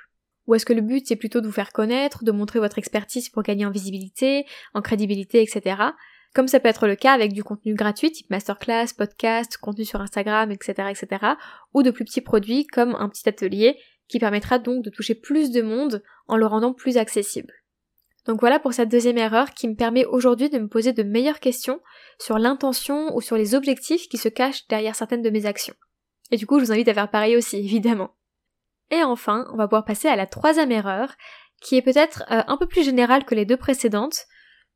Ou 0.48 0.56
est-ce 0.56 0.66
que 0.66 0.74
le 0.74 0.82
but 0.82 1.08
c'est 1.08 1.16
plutôt 1.16 1.42
de 1.42 1.48
vous 1.48 1.54
faire 1.54 1.72
connaître, 1.72 2.24
de 2.24 2.32
montrer 2.32 2.60
votre 2.60 2.78
expertise 2.78 3.30
pour 3.30 3.42
gagner 3.42 3.66
en 3.66 3.72
visibilité, 3.72 4.46
en 4.74 4.82
crédibilité, 4.82 5.42
etc 5.42 5.92
comme 6.34 6.48
ça 6.48 6.60
peut 6.60 6.70
être 6.70 6.88
le 6.88 6.96
cas 6.96 7.14
avec 7.14 7.34
du 7.34 7.44
contenu 7.44 7.74
gratuit, 7.74 8.12
type 8.12 8.30
masterclass, 8.30 8.88
podcast, 8.98 9.58
contenu 9.58 9.86
sur 9.86 10.02
Instagram, 10.02 10.52
etc., 10.52 10.90
etc., 10.90 11.34
ou 11.74 11.84
de 11.84 11.92
plus 11.92 12.06
petits 12.06 12.22
produits 12.22 12.66
comme 12.66 12.96
un 12.96 13.10
petit 13.10 13.28
atelier 13.28 13.78
qui 14.08 14.20
permettra 14.20 14.60
donc 14.60 14.84
de 14.84 14.90
toucher 14.90 15.16
plus 15.16 15.52
de 15.52 15.62
monde 15.62 16.04
en 16.28 16.38
le 16.38 16.46
rendant 16.46 16.74
plus 16.74 16.98
accessible. 16.98 17.54
Donc 18.26 18.40
voilà 18.40 18.60
pour 18.60 18.74
cette 18.74 18.90
deuxième 18.90 19.18
erreur 19.18 19.52
qui 19.52 19.68
me 19.68 19.76
permet 19.76 20.06
aujourd'hui 20.06 20.50
de 20.50 20.60
me 20.60 20.68
poser 20.68 20.94
de 20.94 21.04
meilleures 21.04 21.40
questions 21.40 21.80
sur 22.20 22.38
l'intention 22.38 23.16
ou 23.16 23.22
sur 23.22 23.36
les 23.36 23.56
objectifs 23.56 24.08
qui 24.10 24.18
se 24.18 24.30
cachent 24.30 24.68
derrière 24.68 24.96
certaines 24.96 25.24
de 25.24 25.30
mes 25.30 25.46
actions. 25.46 25.74
Et 26.30 26.38
du 26.38 26.46
coup, 26.46 26.60
je 26.60 26.66
vous 26.66 26.72
invite 26.72 26.88
à 26.88 26.94
faire 26.94 27.10
pareil 27.10 27.36
aussi, 27.36 27.58
évidemment. 27.66 28.12
Et 28.92 29.04
enfin, 29.04 29.48
on 29.54 29.58
va 29.58 29.68
pouvoir 29.68 29.86
passer 29.86 30.08
à 30.08 30.16
la 30.16 30.28
troisième 30.28 30.72
erreur, 30.72 31.16
qui 31.62 31.78
est 31.78 31.82
peut-être 31.82 32.24
euh, 32.32 32.44
un 32.48 32.58
peu 32.58 32.68
plus 32.68 32.84
générale 32.84 33.24
que 33.24 33.36
les 33.36 33.46
deux 33.46 33.58
précédentes, 33.58 34.26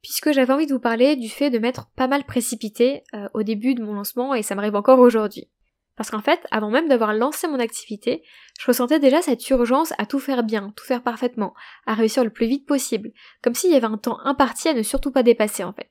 puisque 0.05 0.33
j'avais 0.33 0.53
envie 0.53 0.67
de 0.67 0.73
vous 0.73 0.79
parler 0.79 1.15
du 1.15 1.29
fait 1.29 1.49
de 1.49 1.57
m'être 1.57 1.87
pas 1.95 2.05
mal 2.05 2.25
précipité 2.25 3.01
euh, 3.15 3.27
au 3.33 3.41
début 3.41 3.73
de 3.73 3.83
mon 3.83 3.93
lancement 3.93 4.35
et 4.35 4.43
ça 4.43 4.53
m'arrive 4.53 4.75
encore 4.75 4.99
aujourd'hui. 4.99 5.49
Parce 5.97 6.11
qu'en 6.11 6.21
fait, 6.21 6.45
avant 6.51 6.69
même 6.69 6.87
d'avoir 6.87 7.15
lancé 7.15 7.47
mon 7.47 7.59
activité, 7.59 8.21
je 8.59 8.67
ressentais 8.67 8.99
déjà 8.99 9.23
cette 9.23 9.49
urgence 9.49 9.93
à 9.97 10.05
tout 10.05 10.19
faire 10.19 10.43
bien, 10.43 10.71
tout 10.75 10.85
faire 10.85 11.01
parfaitement, 11.01 11.55
à 11.87 11.95
réussir 11.95 12.23
le 12.23 12.29
plus 12.29 12.45
vite 12.45 12.67
possible, 12.67 13.13
comme 13.41 13.55
s'il 13.55 13.71
y 13.71 13.75
avait 13.75 13.87
un 13.87 13.97
temps 13.97 14.19
imparti 14.25 14.67
à 14.67 14.75
ne 14.75 14.83
surtout 14.83 15.09
pas 15.09 15.23
dépasser 15.23 15.63
en 15.63 15.73
fait. 15.73 15.89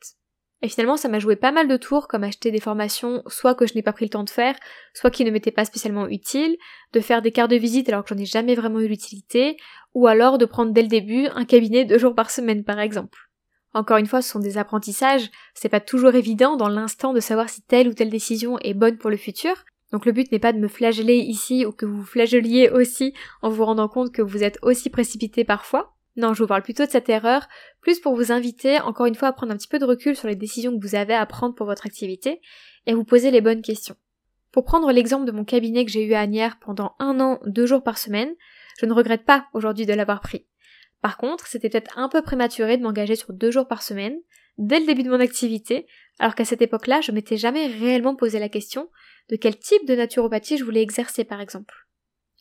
Et 0.62 0.68
finalement, 0.68 0.96
ça 0.96 1.08
m'a 1.08 1.18
joué 1.18 1.34
pas 1.34 1.50
mal 1.50 1.66
de 1.66 1.76
tours, 1.76 2.06
comme 2.06 2.22
acheter 2.22 2.52
des 2.52 2.60
formations, 2.60 3.24
soit 3.26 3.56
que 3.56 3.66
je 3.66 3.74
n'ai 3.74 3.82
pas 3.82 3.92
pris 3.92 4.04
le 4.04 4.10
temps 4.10 4.22
de 4.22 4.30
faire, 4.30 4.54
soit 4.94 5.10
qui 5.10 5.24
ne 5.24 5.32
m'étaient 5.32 5.50
pas 5.50 5.64
spécialement 5.64 6.06
utiles, 6.06 6.56
de 6.92 7.00
faire 7.00 7.20
des 7.20 7.32
cartes 7.32 7.50
de 7.50 7.56
visite 7.56 7.88
alors 7.88 8.04
que 8.04 8.14
j'en 8.14 8.22
ai 8.22 8.26
jamais 8.26 8.54
vraiment 8.54 8.78
eu 8.78 8.86
l'utilité, 8.86 9.56
ou 9.92 10.06
alors 10.06 10.38
de 10.38 10.44
prendre 10.44 10.72
dès 10.72 10.82
le 10.82 10.88
début 10.88 11.26
un 11.34 11.44
cabinet 11.44 11.84
deux 11.84 11.98
jours 11.98 12.14
par 12.14 12.30
semaine 12.30 12.62
par 12.62 12.78
exemple. 12.78 13.23
Encore 13.74 13.96
une 13.96 14.06
fois, 14.06 14.22
ce 14.22 14.30
sont 14.30 14.38
des 14.38 14.56
apprentissages, 14.56 15.30
c'est 15.52 15.68
pas 15.68 15.80
toujours 15.80 16.14
évident 16.14 16.56
dans 16.56 16.68
l'instant 16.68 17.12
de 17.12 17.20
savoir 17.20 17.50
si 17.50 17.60
telle 17.62 17.88
ou 17.88 17.92
telle 17.92 18.08
décision 18.08 18.56
est 18.60 18.72
bonne 18.72 18.98
pour 18.98 19.10
le 19.10 19.16
futur. 19.16 19.64
Donc 19.92 20.06
le 20.06 20.12
but 20.12 20.30
n'est 20.30 20.38
pas 20.38 20.52
de 20.52 20.58
me 20.58 20.68
flageller 20.68 21.16
ici 21.16 21.66
ou 21.66 21.72
que 21.72 21.84
vous 21.84 21.98
vous 21.98 22.06
flageliez 22.06 22.68
aussi 22.68 23.14
en 23.42 23.50
vous 23.50 23.64
rendant 23.64 23.88
compte 23.88 24.12
que 24.12 24.22
vous 24.22 24.44
êtes 24.44 24.58
aussi 24.62 24.90
précipité 24.90 25.44
parfois. 25.44 25.94
Non, 26.16 26.32
je 26.34 26.42
vous 26.42 26.48
parle 26.48 26.62
plutôt 26.62 26.86
de 26.86 26.90
cette 26.90 27.08
erreur, 27.08 27.48
plus 27.80 27.98
pour 27.98 28.14
vous 28.14 28.30
inviter 28.30 28.80
encore 28.80 29.06
une 29.06 29.16
fois 29.16 29.28
à 29.28 29.32
prendre 29.32 29.52
un 29.52 29.56
petit 29.56 29.66
peu 29.66 29.80
de 29.80 29.84
recul 29.84 30.16
sur 30.16 30.28
les 30.28 30.36
décisions 30.36 30.78
que 30.78 30.84
vous 30.84 30.94
avez 30.94 31.14
à 31.14 31.26
prendre 31.26 31.56
pour 31.56 31.66
votre 31.66 31.86
activité 31.86 32.40
et 32.86 32.94
vous 32.94 33.04
poser 33.04 33.32
les 33.32 33.40
bonnes 33.40 33.62
questions. 33.62 33.96
Pour 34.52 34.64
prendre 34.64 34.92
l'exemple 34.92 35.26
de 35.26 35.32
mon 35.32 35.44
cabinet 35.44 35.84
que 35.84 35.90
j'ai 35.90 36.04
eu 36.04 36.14
à 36.14 36.20
Agnières 36.20 36.60
pendant 36.60 36.94
un 37.00 37.18
an, 37.18 37.40
deux 37.44 37.66
jours 37.66 37.82
par 37.82 37.98
semaine, 37.98 38.32
je 38.78 38.86
ne 38.86 38.92
regrette 38.92 39.24
pas 39.24 39.46
aujourd'hui 39.52 39.86
de 39.86 39.94
l'avoir 39.94 40.20
pris. 40.20 40.46
Par 41.04 41.18
contre, 41.18 41.46
c'était 41.46 41.68
peut-être 41.68 41.98
un 41.98 42.08
peu 42.08 42.22
prématuré 42.22 42.78
de 42.78 42.82
m'engager 42.82 43.14
sur 43.14 43.34
deux 43.34 43.50
jours 43.50 43.68
par 43.68 43.82
semaine, 43.82 44.16
dès 44.56 44.80
le 44.80 44.86
début 44.86 45.02
de 45.02 45.10
mon 45.10 45.20
activité, 45.20 45.86
alors 46.18 46.34
qu'à 46.34 46.46
cette 46.46 46.62
époque-là, 46.62 47.02
je 47.02 47.12
m'étais 47.12 47.36
jamais 47.36 47.66
réellement 47.66 48.16
posé 48.16 48.38
la 48.38 48.48
question 48.48 48.88
de 49.28 49.36
quel 49.36 49.58
type 49.58 49.86
de 49.86 49.96
naturopathie 49.96 50.56
je 50.56 50.64
voulais 50.64 50.80
exercer 50.80 51.24
par 51.24 51.42
exemple. 51.42 51.74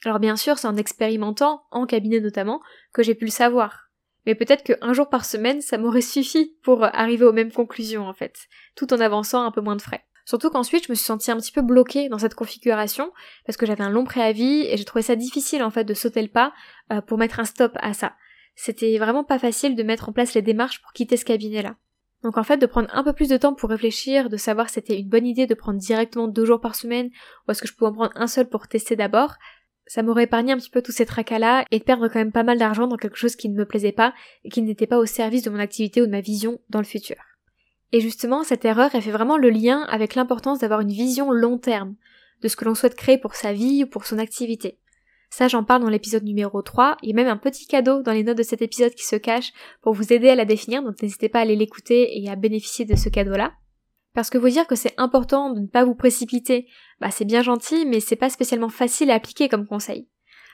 Alors 0.05 0.19
bien 0.19 0.37
sûr, 0.37 0.57
c'est 0.57 0.67
en 0.69 0.77
expérimentant, 0.77 1.65
en 1.71 1.85
cabinet 1.85 2.21
notamment, 2.21 2.61
que 2.93 3.03
j'ai 3.03 3.15
pu 3.15 3.25
le 3.25 3.31
savoir. 3.31 3.89
Mais 4.25 4.33
peut-être 4.33 4.63
qu'un 4.63 4.93
jour 4.93 5.09
par 5.09 5.25
semaine, 5.25 5.59
ça 5.59 5.77
m'aurait 5.77 5.99
suffi 5.99 6.55
pour 6.63 6.85
arriver 6.85 7.25
aux 7.25 7.33
mêmes 7.33 7.51
conclusions 7.51 8.07
en 8.07 8.13
fait, 8.13 8.47
tout 8.77 8.93
en 8.93 9.01
avançant 9.01 9.43
un 9.43 9.51
peu 9.51 9.59
moins 9.59 9.75
de 9.75 9.81
frais. 9.81 10.05
Surtout 10.23 10.49
qu'ensuite, 10.49 10.85
je 10.85 10.89
me 10.89 10.95
suis 10.95 11.03
sentie 11.03 11.31
un 11.31 11.37
petit 11.37 11.51
peu 11.51 11.63
bloquée 11.63 12.07
dans 12.07 12.17
cette 12.17 12.35
configuration, 12.35 13.11
parce 13.45 13.57
que 13.57 13.65
j'avais 13.65 13.83
un 13.83 13.89
long 13.89 14.05
préavis 14.05 14.67
et 14.67 14.77
j'ai 14.77 14.85
trouvé 14.85 15.01
ça 15.01 15.17
difficile 15.17 15.63
en 15.63 15.69
fait 15.69 15.83
de 15.83 15.93
sauter 15.93 16.21
le 16.21 16.29
pas 16.29 16.53
euh, 16.93 17.01
pour 17.01 17.17
mettre 17.17 17.41
un 17.41 17.45
stop 17.45 17.73
à 17.81 17.93
ça 17.93 18.13
c'était 18.55 18.97
vraiment 18.97 19.23
pas 19.23 19.39
facile 19.39 19.75
de 19.75 19.83
mettre 19.83 20.09
en 20.09 20.13
place 20.13 20.33
les 20.33 20.41
démarches 20.41 20.81
pour 20.81 20.93
quitter 20.93 21.17
ce 21.17 21.25
cabinet-là. 21.25 21.75
Donc 22.23 22.37
en 22.37 22.43
fait, 22.43 22.57
de 22.57 22.65
prendre 22.65 22.89
un 22.93 23.03
peu 23.03 23.13
plus 23.13 23.27
de 23.27 23.37
temps 23.37 23.53
pour 23.53 23.69
réfléchir, 23.69 24.29
de 24.29 24.37
savoir 24.37 24.69
si 24.69 24.75
c'était 24.75 24.97
une 24.97 25.09
bonne 25.09 25.27
idée 25.27 25.45
de 25.45 25.53
prendre 25.53 25.79
directement 25.79 26.27
deux 26.27 26.45
jours 26.45 26.61
par 26.61 26.75
semaine, 26.75 27.09
ou 27.47 27.51
est-ce 27.51 27.61
que 27.61 27.67
je 27.67 27.73
pouvais 27.73 27.91
en 27.91 27.93
prendre 27.93 28.13
un 28.15 28.27
seul 28.27 28.47
pour 28.47 28.67
tester 28.67 28.95
d'abord, 28.95 29.35
ça 29.85 30.01
m'aurait 30.01 30.23
épargné 30.23 30.53
un 30.53 30.57
petit 30.57 30.69
peu 30.69 30.81
tous 30.81 30.93
ces 30.93 31.05
tracas-là 31.05 31.65
et 31.71 31.79
de 31.79 31.83
perdre 31.83 32.07
quand 32.07 32.19
même 32.19 32.31
pas 32.31 32.43
mal 32.43 32.57
d'argent 32.57 32.87
dans 32.87 32.95
quelque 32.95 33.17
chose 33.17 33.35
qui 33.35 33.49
ne 33.49 33.55
me 33.55 33.65
plaisait 33.65 33.91
pas 33.91 34.13
et 34.45 34.49
qui 34.49 34.61
n'était 34.61 34.87
pas 34.87 34.97
au 34.97 35.05
service 35.05 35.43
de 35.43 35.49
mon 35.49 35.59
activité 35.59 36.01
ou 36.01 36.05
de 36.05 36.11
ma 36.11 36.21
vision 36.21 36.59
dans 36.69 36.79
le 36.79 36.85
futur. 36.85 37.17
Et 37.91 37.99
justement, 37.99 38.43
cette 38.43 38.65
erreur, 38.65 38.89
elle 38.93 39.01
fait 39.01 39.11
vraiment 39.11 39.37
le 39.37 39.49
lien 39.49 39.83
avec 39.83 40.15
l'importance 40.15 40.59
d'avoir 40.59 40.79
une 40.79 40.91
vision 40.91 41.31
long 41.31 41.57
terme 41.57 41.95
de 42.41 42.47
ce 42.47 42.55
que 42.55 42.65
l'on 42.65 42.75
souhaite 42.75 42.95
créer 42.95 43.17
pour 43.17 43.35
sa 43.35 43.53
vie 43.53 43.83
ou 43.83 43.87
pour 43.87 44.05
son 44.05 44.17
activité. 44.17 44.79
Ça, 45.35 45.47
j'en 45.47 45.63
parle 45.63 45.81
dans 45.81 45.89
l'épisode 45.89 46.23
numéro 46.25 46.61
3. 46.61 46.97
Il 47.01 47.09
y 47.09 47.11
a 47.11 47.15
même 47.15 47.27
un 47.27 47.37
petit 47.37 47.65
cadeau 47.65 48.03
dans 48.03 48.11
les 48.11 48.23
notes 48.23 48.37
de 48.37 48.43
cet 48.43 48.61
épisode 48.61 48.93
qui 48.93 49.03
se 49.03 49.15
cache 49.15 49.51
pour 49.81 49.93
vous 49.93 50.13
aider 50.13 50.29
à 50.29 50.35
la 50.35 50.45
définir, 50.45 50.83
donc 50.83 51.01
n'hésitez 51.01 51.27
pas 51.27 51.39
à 51.39 51.41
aller 51.41 51.55
l'écouter 51.55 52.21
et 52.21 52.29
à 52.29 52.35
bénéficier 52.35 52.85
de 52.85 52.95
ce 52.95 53.09
cadeau-là. 53.09 53.53
Parce 54.13 54.29
que 54.29 54.37
vous 54.37 54.49
dire 54.49 54.67
que 54.67 54.75
c'est 54.75 54.93
important 54.97 55.49
de 55.49 55.61
ne 55.61 55.65
pas 55.65 55.85
vous 55.85 55.95
précipiter, 55.95 56.67
bah 57.01 57.09
c'est 57.09 57.25
bien 57.25 57.41
gentil, 57.41 57.87
mais 57.87 57.99
c'est 57.99 58.15
pas 58.15 58.29
spécialement 58.29 58.69
facile 58.69 59.09
à 59.09 59.15
appliquer 59.15 59.49
comme 59.49 59.65
conseil. 59.65 60.07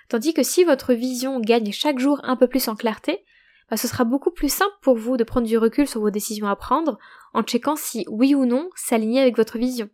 Tandis 0.08 0.34
que 0.34 0.44
si 0.44 0.64
votre 0.64 0.94
vision 0.94 1.42
gagne 1.42 1.74
chaque 1.74 2.00
jour 2.00 2.22
un 2.24 2.38
peu 2.38 2.48
plus 2.48 2.70
en 2.70 2.78
clarté, 2.78 3.26
bah 3.70 3.76
ce 3.76 3.90
sera 3.90 4.06
beaucoup 4.06 4.32
plus 4.32 4.48
simple 4.48 4.78
pour 4.82 4.96
vous 4.96 5.18
de 5.18 5.26
prendre 5.26 5.46
du 5.46 5.58
recul 5.58 5.90
sur 5.90 6.00
vos 6.00 6.10
décisions 6.10 6.48
à 6.48 6.56
prendre 6.56 6.98
en 7.34 7.44
checkant 7.44 7.76
si 7.76 8.06
oui 8.10 8.34
ou 8.34 8.46
non 8.46 8.70
s'aligner 8.78 9.20
avec 9.20 9.36
votre 9.36 9.58
vision. 9.58 9.90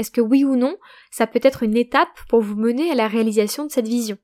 Est-ce 0.00 0.10
que 0.10 0.22
oui 0.22 0.44
ou 0.44 0.56
non, 0.56 0.78
ça 1.10 1.26
peut 1.26 1.40
être 1.42 1.62
une 1.62 1.76
étape 1.76 2.08
pour 2.30 2.40
vous 2.40 2.56
mener 2.56 2.90
à 2.90 2.94
la 2.94 3.06
réalisation 3.06 3.66
de 3.66 3.70
cette 3.70 3.86
vision? 3.86 4.16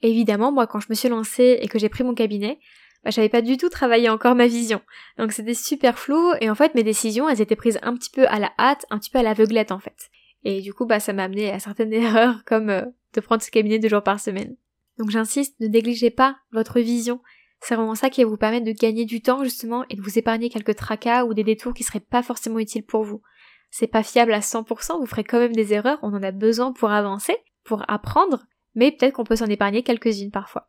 Évidemment, 0.00 0.52
moi 0.52 0.68
quand 0.68 0.78
je 0.78 0.86
me 0.88 0.94
suis 0.94 1.08
lancée 1.08 1.58
et 1.60 1.66
que 1.66 1.80
j'ai 1.80 1.88
pris 1.88 2.04
mon 2.04 2.14
cabinet, 2.14 2.60
bah, 3.02 3.10
j'avais 3.10 3.28
pas 3.28 3.42
du 3.42 3.56
tout 3.56 3.68
travaillé 3.68 4.08
encore 4.08 4.36
ma 4.36 4.46
vision. 4.46 4.80
Donc 5.18 5.32
c'était 5.32 5.54
super 5.54 5.98
flou 5.98 6.30
et 6.40 6.48
en 6.48 6.54
fait 6.54 6.76
mes 6.76 6.84
décisions 6.84 7.28
elles 7.28 7.40
étaient 7.40 7.56
prises 7.56 7.80
un 7.82 7.96
petit 7.96 8.10
peu 8.10 8.28
à 8.28 8.38
la 8.38 8.52
hâte, 8.56 8.86
un 8.88 9.00
petit 9.00 9.10
peu 9.10 9.18
à 9.18 9.24
l'aveuglette 9.24 9.72
en 9.72 9.80
fait. 9.80 10.10
Et 10.44 10.60
du 10.60 10.72
coup 10.72 10.86
bah 10.86 11.00
ça 11.00 11.12
m'a 11.12 11.24
amené 11.24 11.50
à 11.50 11.58
certaines 11.58 11.92
erreurs 11.92 12.44
comme 12.44 12.70
euh, 12.70 12.84
de 13.14 13.20
prendre 13.20 13.42
ce 13.42 13.50
cabinet 13.50 13.80
deux 13.80 13.88
jours 13.88 14.04
par 14.04 14.20
semaine. 14.20 14.54
Donc 14.96 15.10
j'insiste, 15.10 15.58
ne 15.58 15.66
négligez 15.66 16.10
pas 16.10 16.36
votre 16.52 16.78
vision. 16.78 17.20
C'est 17.60 17.74
vraiment 17.74 17.96
ça 17.96 18.10
qui 18.10 18.22
va 18.22 18.30
vous 18.30 18.36
permettre 18.36 18.64
de 18.64 18.70
gagner 18.70 19.04
du 19.04 19.22
temps 19.22 19.42
justement 19.42 19.84
et 19.90 19.96
de 19.96 20.02
vous 20.02 20.20
épargner 20.20 20.50
quelques 20.50 20.76
tracas 20.76 21.24
ou 21.24 21.34
des 21.34 21.42
détours 21.42 21.74
qui 21.74 21.82
seraient 21.82 21.98
pas 21.98 22.22
forcément 22.22 22.60
utiles 22.60 22.86
pour 22.86 23.02
vous 23.02 23.22
c'est 23.70 23.86
pas 23.86 24.02
fiable 24.02 24.32
à 24.32 24.40
100%, 24.40 24.98
vous 24.98 25.06
ferez 25.06 25.24
quand 25.24 25.38
même 25.38 25.54
des 25.54 25.72
erreurs, 25.72 25.98
on 26.02 26.14
en 26.14 26.22
a 26.22 26.30
besoin 26.30 26.72
pour 26.72 26.90
avancer, 26.90 27.36
pour 27.64 27.82
apprendre, 27.88 28.46
mais 28.74 28.92
peut-être 28.92 29.14
qu'on 29.14 29.24
peut 29.24 29.36
s'en 29.36 29.46
épargner 29.46 29.82
quelques-unes 29.82 30.30
parfois. 30.30 30.68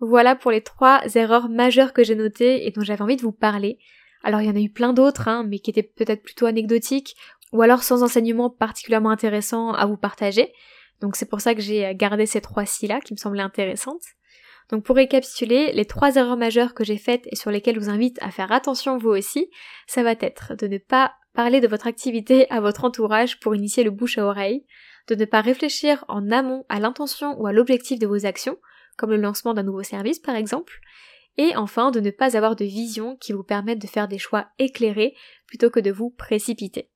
Voilà 0.00 0.34
pour 0.34 0.50
les 0.50 0.62
trois 0.62 1.02
erreurs 1.14 1.48
majeures 1.48 1.92
que 1.92 2.02
j'ai 2.02 2.14
notées 2.14 2.66
et 2.66 2.70
dont 2.70 2.80
j'avais 2.80 3.02
envie 3.02 3.16
de 3.16 3.22
vous 3.22 3.32
parler. 3.32 3.78
Alors 4.22 4.40
il 4.40 4.46
y 4.46 4.50
en 4.50 4.56
a 4.56 4.60
eu 4.60 4.70
plein 4.70 4.92
d'autres, 4.92 5.28
hein, 5.28 5.44
mais 5.46 5.58
qui 5.58 5.70
étaient 5.70 5.82
peut-être 5.82 6.22
plutôt 6.22 6.46
anecdotiques, 6.46 7.16
ou 7.52 7.62
alors 7.62 7.82
sans 7.82 8.02
enseignement 8.02 8.48
particulièrement 8.48 9.10
intéressant 9.10 9.72
à 9.72 9.86
vous 9.86 9.96
partager. 9.96 10.52
Donc 11.00 11.16
c'est 11.16 11.28
pour 11.28 11.40
ça 11.40 11.54
que 11.54 11.60
j'ai 11.60 11.94
gardé 11.94 12.26
ces 12.26 12.40
trois-ci 12.40 12.86
là 12.86 13.00
qui 13.00 13.12
me 13.12 13.18
semblaient 13.18 13.42
intéressantes. 13.42 14.02
Donc 14.70 14.84
pour 14.84 14.96
récapituler, 14.96 15.72
les 15.72 15.84
trois 15.84 16.14
erreurs 16.14 16.36
majeures 16.36 16.74
que 16.74 16.84
j'ai 16.84 16.98
faites 16.98 17.26
et 17.30 17.36
sur 17.36 17.50
lesquelles 17.50 17.74
je 17.74 17.80
vous 17.80 17.90
invite 17.90 18.18
à 18.22 18.30
faire 18.30 18.52
attention 18.52 18.98
vous 18.98 19.08
aussi, 19.10 19.50
ça 19.86 20.02
va 20.02 20.12
être 20.12 20.54
de 20.54 20.66
ne 20.66 20.78
pas 20.78 21.12
parler 21.34 21.60
de 21.60 21.68
votre 21.68 21.86
activité 21.86 22.50
à 22.50 22.60
votre 22.60 22.84
entourage 22.84 23.40
pour 23.40 23.54
initier 23.54 23.84
le 23.84 23.90
bouche 23.90 24.18
à 24.18 24.24
oreille, 24.24 24.64
de 25.08 25.14
ne 25.14 25.24
pas 25.24 25.40
réfléchir 25.40 26.04
en 26.08 26.30
amont 26.30 26.64
à 26.68 26.80
l'intention 26.80 27.38
ou 27.40 27.46
à 27.46 27.52
l'objectif 27.52 27.98
de 27.98 28.06
vos 28.06 28.26
actions, 28.26 28.58
comme 28.96 29.10
le 29.10 29.16
lancement 29.16 29.54
d'un 29.54 29.62
nouveau 29.62 29.82
service 29.82 30.18
par 30.18 30.36
exemple, 30.36 30.80
et 31.36 31.56
enfin 31.56 31.90
de 31.90 32.00
ne 32.00 32.10
pas 32.10 32.36
avoir 32.36 32.56
de 32.56 32.64
vision 32.64 33.16
qui 33.16 33.32
vous 33.32 33.42
permette 33.44 33.80
de 33.80 33.86
faire 33.86 34.08
des 34.08 34.18
choix 34.18 34.48
éclairés 34.58 35.14
plutôt 35.46 35.70
que 35.70 35.80
de 35.80 35.90
vous 35.90 36.10
précipiter. 36.10 36.90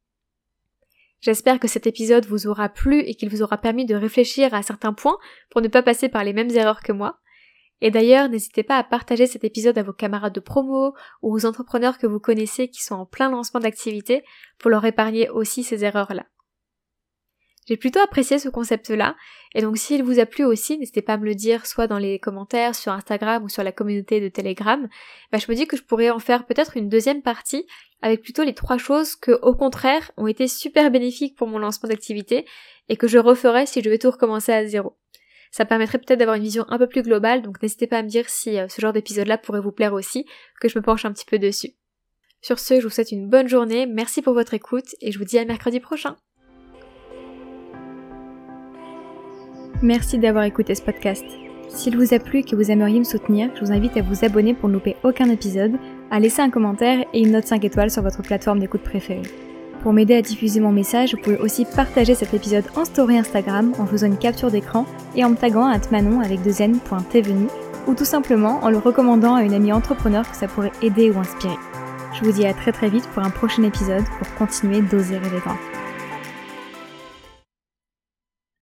J'espère 1.21 1.59
que 1.59 1.69
cet 1.69 1.87
épisode 1.87 2.27
vous 2.27 2.47
aura 2.47 2.69
plu 2.69 3.01
et 3.01 3.15
qu'il 3.15 3.31
vous 3.31 3.43
aura 3.43 3.57
permis 3.57 3.87
de 3.87 3.95
réfléchir 3.95 4.53
à 4.53 4.63
certains 4.63 4.93
points 4.93 5.17
pour 5.51 5.63
ne 5.63 5.69
pas 5.69 5.83
passer 5.83 6.11
par 6.11 6.23
les 6.23 6.35
mêmes 6.35 6.51
erreurs 6.51 6.83
que 6.83 6.93
moi. 6.93 7.19
Et 7.81 7.91
d'ailleurs, 7.91 8.29
n'hésitez 8.29 8.63
pas 8.63 8.79
à 8.79 8.85
partager 8.85 9.27
cet 9.27 9.45
épisode 9.45 9.77
à 9.79 9.83
vos 9.83 9.93
camarades 9.93 10.35
de 10.35 10.41
promo 10.41 10.95
ou 11.23 11.35
aux 11.35 11.47
entrepreneurs 11.47 11.99
que 11.99 12.07
vous 12.07 12.21
connaissez 12.21 12.69
qui 12.69 12.83
sont 12.83 12.95
en 12.95 13.07
plein 13.07 13.31
lancement 13.31 13.61
d'activité 13.61 14.23
pour 14.59 14.71
leur 14.71 14.85
épargner 14.85 15.29
aussi 15.29 15.63
ces 15.63 15.85
erreurs-là. 15.85 16.27
J'ai 17.67 17.79
plutôt 17.79 18.01
apprécié 18.01 18.39
ce 18.39 18.51
concept-là, 18.51 19.17
et 19.55 19.63
donc 19.63 19.79
s'il 19.79 20.03
vous 20.03 20.19
a 20.19 20.27
plu 20.27 20.45
aussi, 20.45 20.77
n'hésitez 20.77 21.01
pas 21.01 21.15
à 21.15 21.17
me 21.17 21.25
le 21.25 21.35
dire 21.35 21.65
soit 21.65 21.87
dans 21.87 21.97
les 21.97 22.19
commentaires 22.19 22.75
sur 22.75 22.93
Instagram 22.93 23.43
ou 23.43 23.49
sur 23.49 23.63
la 23.63 23.73
communauté 23.73 24.21
de 24.21 24.29
Telegram. 24.29 24.87
Bah, 25.33 25.39
je 25.39 25.51
me 25.51 25.57
dis 25.57 25.67
que 25.67 25.77
je 25.79 25.83
pourrais 25.83 26.11
en 26.11 26.19
faire 26.19 26.45
peut-être 26.45 26.77
une 26.77 26.91
deuxième 26.91 27.23
partie 27.23 27.67
avec 28.03 28.21
plutôt 28.21 28.43
les 28.45 28.53
trois 28.53 28.77
choses 28.77 29.17
que, 29.17 29.33
au 29.41 29.55
contraire, 29.55 30.11
ont 30.19 30.27
été 30.27 30.47
super 30.47 30.91
bénéfiques 30.91 31.37
pour 31.37 31.49
mon 31.49 31.59
lancement 31.59 31.89
d'activité 31.89 32.45
et 32.91 32.99
que 32.99 33.09
je 33.09 33.19
referais 33.19 33.65
si 33.65 33.81
je 33.81 33.85
devais 33.87 33.99
tout 33.99 34.11
recommencer 34.11 34.53
à 34.53 34.67
zéro. 34.67 34.99
Ça 35.55 35.65
permettrait 35.65 35.99
peut-être 35.99 36.19
d'avoir 36.19 36.37
une 36.37 36.43
vision 36.43 36.65
un 36.69 36.79
peu 36.79 36.89
plus 36.89 37.03
globale, 37.03 37.41
donc 37.41 37.63
n'hésitez 37.63 37.87
pas 37.87 37.99
à 37.99 38.03
me 38.03 38.09
dire 38.09 38.29
si 38.29 38.59
euh, 38.59 38.67
ce 38.67 38.81
genre 38.81 38.93
d'épisode-là 38.93 39.39
pourrait 39.39 39.61
vous 39.61 39.71
plaire 39.71 39.93
aussi, 39.93 40.27
que 40.61 40.69
je 40.69 40.77
me 40.77 40.83
penche 40.83 41.05
un 41.05 41.13
petit 41.13 41.25
peu 41.25 41.39
dessus. 41.39 41.75
Sur 42.43 42.59
ce, 42.59 42.81
je 42.81 42.83
vous 42.83 42.91
souhaite 42.91 43.13
une 43.13 43.29
bonne 43.29 43.47
journée, 43.47 43.87
merci 43.87 44.21
pour 44.21 44.35
votre 44.35 44.55
écoute 44.55 44.97
et 45.01 45.13
je 45.13 45.19
vous 45.21 45.25
dis 45.25 45.39
à 45.39 45.45
mercredi 45.45 45.79
prochain. 45.79 46.17
Merci 49.81 50.19
d'avoir 50.19 50.43
écouté 50.43 50.75
ce 50.75 50.83
podcast. 50.83 51.25
S'il 51.69 51.97
vous 51.97 52.13
a 52.15 52.19
plu 52.19 52.41
et 52.41 52.43
que 52.43 52.57
vous 52.57 52.73
aimeriez 52.73 52.99
me 52.99 53.05
soutenir, 53.05 53.55
je 53.55 53.61
vous 53.61 53.71
invite 53.71 53.97
à 53.97 54.03
vous 54.03 54.25
abonner 54.25 54.55
pour 54.55 54.69
ne 54.69 54.75
louper 54.75 54.97
aucun 55.05 55.31
épisode, 55.31 55.77
à 56.11 56.19
laisser 56.19 56.43
un 56.43 56.51
commentaire 56.51 57.07
et 57.13 57.21
une 57.21 57.31
note 57.31 57.47
5 57.47 57.65
étoiles 57.65 57.93
sur 57.93 58.03
votre 58.03 58.23
plateforme 58.23 58.59
d'écoute 58.59 58.83
préférée. 58.83 59.23
Pour 59.85 59.93
m'aider 59.93 60.15
à 60.15 60.23
diffuser 60.23 60.61
mon 60.61 60.73
message, 60.73 61.15
vous 61.15 61.21
pouvez 61.21 61.37
aussi 61.37 61.67
partager 61.67 62.15
cet 62.15 62.33
épisode 62.33 62.65
en 62.75 62.87
story 62.87 63.19
Instagram 63.19 63.75
en 63.79 63.85
faisant 63.85 64.07
une 64.07 64.17
capture 64.17 64.51
d'écran 64.51 64.87
et 65.15 65.23
en 65.27 65.29
me 65.29 65.37
taguant 65.37 65.67
à 65.67 65.79
manon 65.93 66.21
avec 66.21 66.41
deux 66.41 66.63
n.tvenu 66.63 67.49
ou 67.87 67.93
tout 67.93 68.07
simplement 68.07 68.61
en 68.63 68.71
le 68.71 68.79
recommandant 68.79 69.35
à 69.35 69.43
une 69.43 69.53
amie 69.53 69.75
entrepreneur 69.75 70.29
que 70.29 70.39
ça 70.39 70.49
pourrait 70.49 70.73
aider 70.81 71.11
ou 71.11 71.19
inspirer. 71.19 71.59
Je 72.15 72.25
vous 72.25 72.33
dis 72.33 72.47
à 72.47 72.55
très 72.55 72.73
très 72.73 72.89
vite 72.89 73.07
pour 73.09 73.25
un 73.25 73.29
prochain 73.29 73.63
épisode 73.63 74.05
pour 74.19 74.35
continuer 74.37 74.81
d'oser 74.81 75.19
rêver. 75.19 75.43